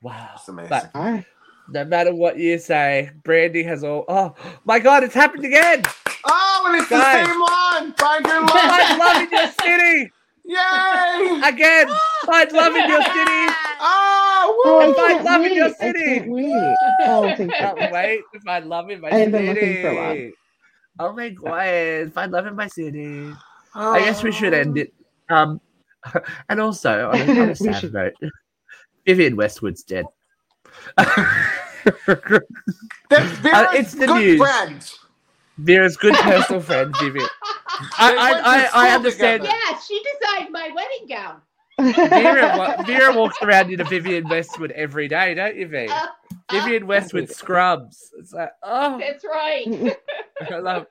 [0.00, 0.30] wow.
[0.34, 0.70] It's amazing.
[0.70, 1.26] But All right.
[1.68, 4.04] no matter what you say, Brandi has all.
[4.08, 4.34] Oh
[4.64, 5.82] my god, it's happened again!
[6.24, 7.26] Oh, and it's Guys.
[7.26, 7.92] the same one.
[7.94, 8.98] Find your Find love.
[8.98, 10.12] love in your city
[10.52, 11.40] Yay!
[11.44, 11.86] again.
[12.26, 13.46] Find love in your city.
[13.80, 14.80] Oh, Oh, woo!
[14.80, 15.56] I If I can't love in wait.
[15.56, 16.04] your I city.
[16.04, 16.76] can't wait.
[17.06, 17.50] Oh, thank you.
[17.56, 20.32] Can't wait to find love in my I have been looking for city.
[20.98, 23.32] Oh my god, find love in my city.
[23.74, 24.92] I guess we should end it.
[25.30, 25.60] Um,
[26.48, 27.94] and also on a, on a We sad should.
[27.94, 28.12] note,
[29.06, 30.04] Vivienne Westwood's dead.
[30.96, 31.08] That's
[33.38, 34.40] Vera's Uh, it's the good news.
[34.40, 34.92] friend.
[35.58, 37.26] Vera's good personal friend, Vivienne.
[37.98, 39.42] I, They went to I, I, I school understand.
[39.86, 41.40] She designed my wedding gown.
[41.78, 45.88] Vera, Vera walks around in a Vivienne Westwood every day, don't you, V?
[45.88, 46.06] Uh, uh,
[46.50, 48.12] Vivienne Westwood scrubs.
[48.18, 49.96] It's like, oh, that's right.
[50.50, 50.86] I love.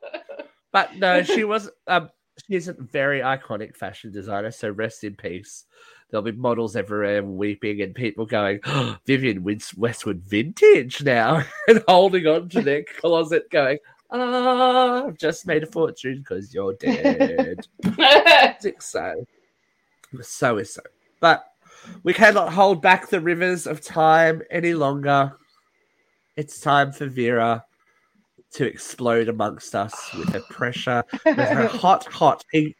[0.71, 1.69] But no, she was.
[1.87, 2.09] Um,
[2.47, 4.51] she's a very iconic fashion designer.
[4.51, 5.65] So rest in peace.
[6.09, 9.45] There'll be models everywhere weeping and people going, oh, Vivienne
[9.77, 13.77] Westwood vintage now, and holding on to their closet, going,
[14.11, 17.65] "Ah, I've just made a fortune because you're dead."
[18.63, 19.25] It's so,
[20.21, 20.81] so is so.
[21.19, 21.45] But
[22.03, 25.33] we cannot hold back the rivers of time any longer.
[26.35, 27.63] It's time for Vera
[28.53, 32.77] to explode amongst us with her pressure, with her hot, hot heat.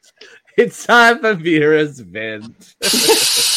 [0.58, 2.76] It's time for Vera's vent.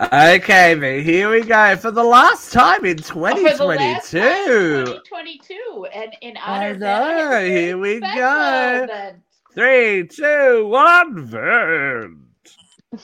[0.00, 4.22] okay, V, here we go for the last time in oh, For the last time
[4.46, 4.84] 2022.
[4.86, 8.84] 2022, and in honor of that, I know, here we go.
[8.84, 9.20] event.
[9.52, 12.18] Three, two, one, vent.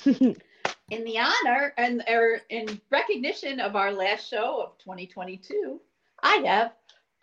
[0.90, 5.80] in the honor and or in recognition of our last show of 2022,
[6.24, 6.72] I have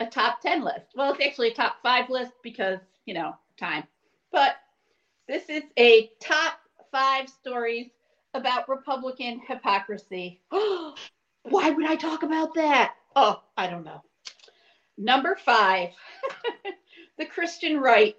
[0.00, 0.92] a top 10 list.
[0.94, 3.84] Well, it's actually a top five list because, you know, time.
[4.32, 4.56] But
[5.28, 6.54] this is a top
[6.90, 7.90] five stories
[8.38, 10.40] about Republican hypocrisy.
[10.50, 12.94] Why would I talk about that?
[13.14, 14.02] Oh, I don't know.
[14.96, 15.90] Number five,
[17.18, 18.16] the Christian right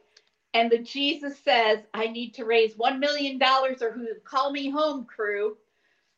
[0.54, 5.06] and the Jesus says I need to raise $1 million or who call me home
[5.06, 5.58] crew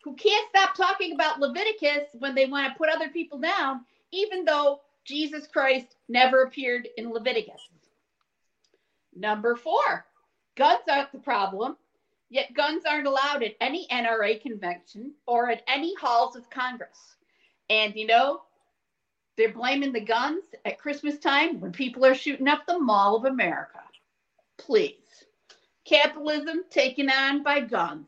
[0.03, 3.81] who can't stop talking about Leviticus when they want to put other people down,
[4.11, 7.61] even though Jesus Christ never appeared in Leviticus.
[9.15, 10.05] Number four,
[10.55, 11.77] guns aren't the problem,
[12.31, 17.17] yet guns aren't allowed at any NRA convention or at any halls of Congress.
[17.69, 18.41] And you know,
[19.37, 23.25] they're blaming the guns at Christmas time when people are shooting up the Mall of
[23.25, 23.81] America
[24.65, 24.95] please.
[25.85, 28.07] Capitalism taken on by guns.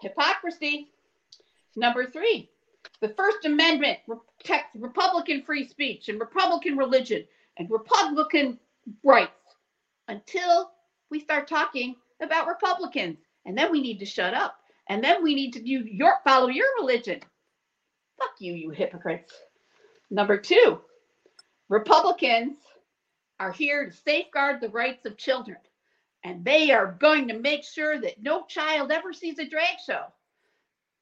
[0.00, 0.88] Hypocrisy.
[1.76, 2.48] Number three,
[3.00, 7.24] the First Amendment protects Republican free speech and Republican religion
[7.56, 8.58] and Republican
[9.02, 9.32] rights
[10.06, 10.70] until
[11.10, 13.18] we start talking about Republicans.
[13.46, 14.56] And then we need to shut up.
[14.88, 17.20] And then we need to do your follow your religion.
[18.18, 19.32] Fuck you, you hypocrites.
[20.10, 20.80] Number two,
[21.68, 22.56] Republicans
[23.40, 25.56] are here to safeguard the rights of children.
[26.22, 30.04] And they are going to make sure that no child ever sees a drag show,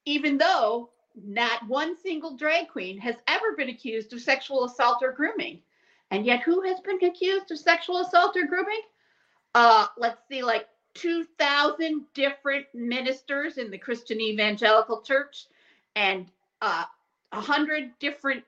[0.05, 5.11] even though not one single drag queen has ever been accused of sexual assault or
[5.11, 5.61] grooming.
[6.11, 8.81] And yet, who has been accused of sexual assault or grooming?
[9.55, 15.47] Uh, let's see, like 2,000 different ministers in the Christian Evangelical Church
[15.95, 16.27] and
[16.61, 16.85] uh,
[17.31, 18.43] 100 different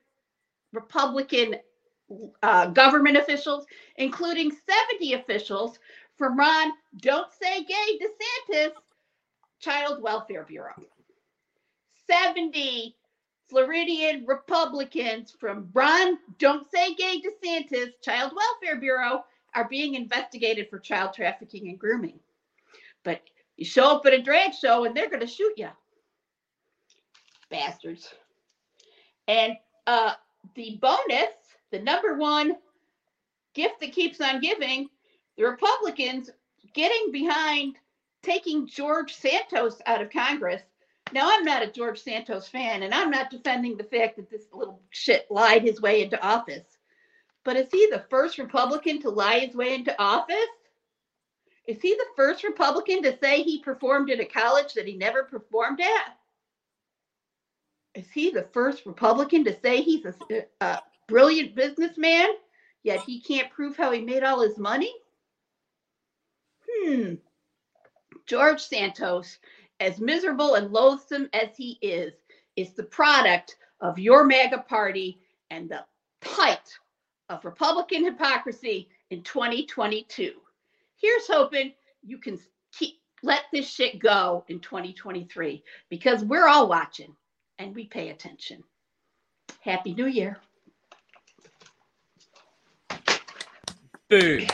[0.74, 1.56] Republican
[2.43, 3.66] uh, government officials,
[3.98, 5.80] including 70 officials
[6.18, 8.72] from Ron Don't Say Gay DeSantis
[9.60, 10.76] Child Welfare Bureau.
[12.10, 12.96] 70
[13.50, 19.24] Floridian Republicans from Ron Don't Say Gay DeSantis Child Welfare Bureau
[19.56, 22.20] are being investigated for child trafficking and grooming.
[23.06, 23.22] But
[23.56, 25.70] you show up at a drag show and they're going to shoot you.
[27.49, 28.14] Bastards.
[29.30, 29.53] And
[29.88, 30.14] uh,
[30.56, 31.30] the bonus
[31.76, 32.56] the number one
[33.53, 34.88] gift that keeps on giving,
[35.38, 36.30] the Republicans
[36.74, 37.76] getting behind
[38.24, 40.62] taking George Santos out of Congress.
[41.12, 44.45] Now, I'm not a George Santos fan, and I'm not defending the fact that this
[44.53, 46.66] little shit lied his way into office.
[47.43, 50.36] But is he the first Republican to lie his way into office?
[51.68, 55.24] Is he the first Republican to say he performed at a college that he never
[55.24, 56.18] performed at?
[57.95, 62.28] Is he the first Republican to say he's a, a brilliant businessman,
[62.84, 64.93] yet he can't prove how he made all his money?
[66.70, 67.16] Hmm.
[68.28, 69.38] George Santos,
[69.80, 72.13] as miserable and loathsome as he is,
[72.55, 75.86] is the product of your MAGA party and the
[76.24, 76.78] height
[77.30, 80.34] of Republican hypocrisy in 2022.
[81.06, 82.39] Here's hoping you can
[82.74, 87.16] keep let this shit go in 2023 because we're all watching
[87.60, 88.64] and we pay attention.
[89.62, 90.39] Happy New Year.
[94.10, 94.47] Boom.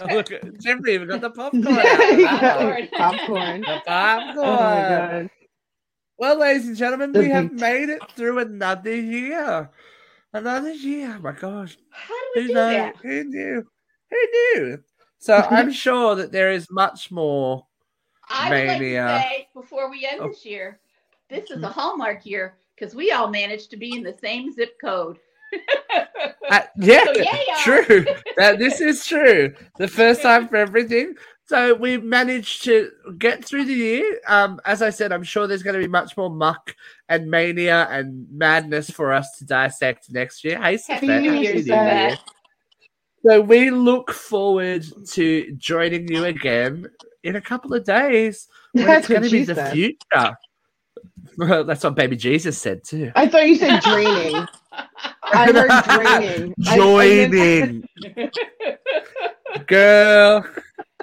[0.00, 0.28] Oh, look,
[0.60, 1.78] Jeffrey even got the popcorn.
[1.78, 2.10] out.
[2.18, 2.86] Yeah.
[2.94, 3.62] Popcorn.
[3.62, 3.80] The
[4.42, 4.58] Oh popcorn.
[4.58, 5.30] my god.
[6.18, 9.70] Well, ladies and gentlemen, The we have made it through another year.
[10.34, 11.14] Another year.
[11.18, 11.78] Oh my gosh.
[11.90, 12.72] How do we Who do knows?
[12.72, 12.96] that?
[13.02, 13.64] Who knew?
[14.10, 14.16] Who
[14.60, 14.78] knew?
[15.18, 17.66] So I'm sure that there is much more.
[18.28, 19.06] I would like Mania.
[19.06, 20.28] to say before we end Oh.
[20.28, 20.80] this year,
[21.30, 24.76] this is a hallmark year because we all managed to be in the same zip
[24.80, 25.18] code.
[26.48, 27.56] Uh, yeah, So, yeah, yeah.
[27.64, 28.04] true.
[28.36, 29.52] That this is true.
[29.78, 31.14] The first time for everything.
[31.46, 34.20] So we managed to get through the year.
[34.28, 36.76] Um, as I said, I'm sure there's going to be much more muck
[37.08, 40.60] and mania and madness for us to dissect next year.
[40.62, 42.08] Hey, Happy New Happy New Safet.
[42.10, 42.16] Year.
[43.26, 46.86] So we look forward to joining you again
[47.24, 48.46] in a couple of days.
[48.72, 49.72] That's it's going to be the said.
[49.72, 50.36] future.
[51.36, 53.10] Well, that's what Baby Jesus said too.
[53.16, 54.46] I thought you said draining.
[55.24, 56.54] I heard draining.
[56.64, 57.84] I- I Joining.
[59.66, 60.46] Girl,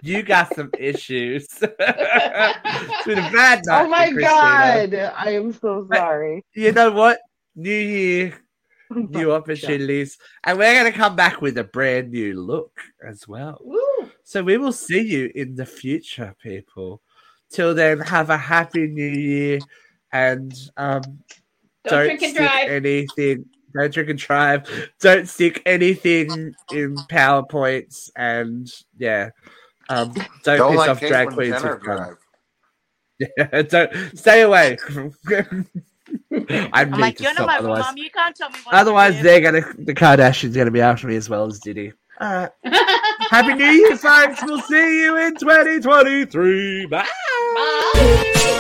[0.02, 1.48] you got some issues.
[1.62, 3.86] it's been a bad oh night.
[3.86, 4.94] Oh my god!
[4.96, 6.46] I am so sorry.
[6.54, 7.20] You know what?
[7.56, 8.34] New year,
[9.10, 10.18] new opportunities.
[10.44, 13.60] And we're going to come back with a brand new look as well.
[13.64, 14.10] Woo.
[14.24, 17.02] So we will see you in the future, people.
[17.50, 19.60] Till then, have a happy new year
[20.12, 21.02] and um,
[21.86, 22.70] Don't, drink and stick drive.
[22.70, 23.46] anything.
[23.76, 24.92] Don't drink and drive.
[25.02, 29.32] Don't stick anything in PowerPoints, and yeah,
[29.90, 30.14] um,
[30.44, 31.64] don't, Don't piss like off drag queens.
[31.64, 32.18] With guns.
[33.38, 34.78] Yeah, don't stay away.
[36.32, 37.48] I I'm need like, to you're not stop.
[37.48, 37.98] my Otherwise, mom.
[37.98, 41.16] You can't tell me what otherwise to they're gonna the Kardashians gonna be after me
[41.16, 41.94] as well as Diddy.
[42.20, 42.52] All right.
[43.30, 44.44] Happy New Year, folks.
[44.44, 46.86] We'll see you in 2023.
[46.88, 47.08] Bye.
[47.56, 48.60] Bye.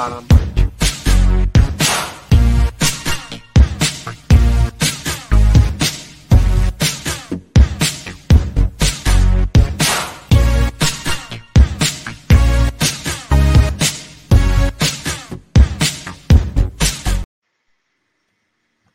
[0.00, 0.26] Bottom.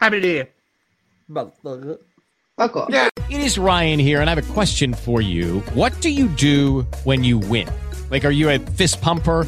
[0.02, 0.50] Happy New Year.
[1.30, 2.00] Motherfucker.
[2.58, 2.90] Fuck off.
[2.90, 3.10] Yeah.
[3.30, 5.60] It is Ryan here, and I have a question for you.
[5.74, 7.68] What do you do when you win?
[8.10, 9.48] Like, are you a fist pumper?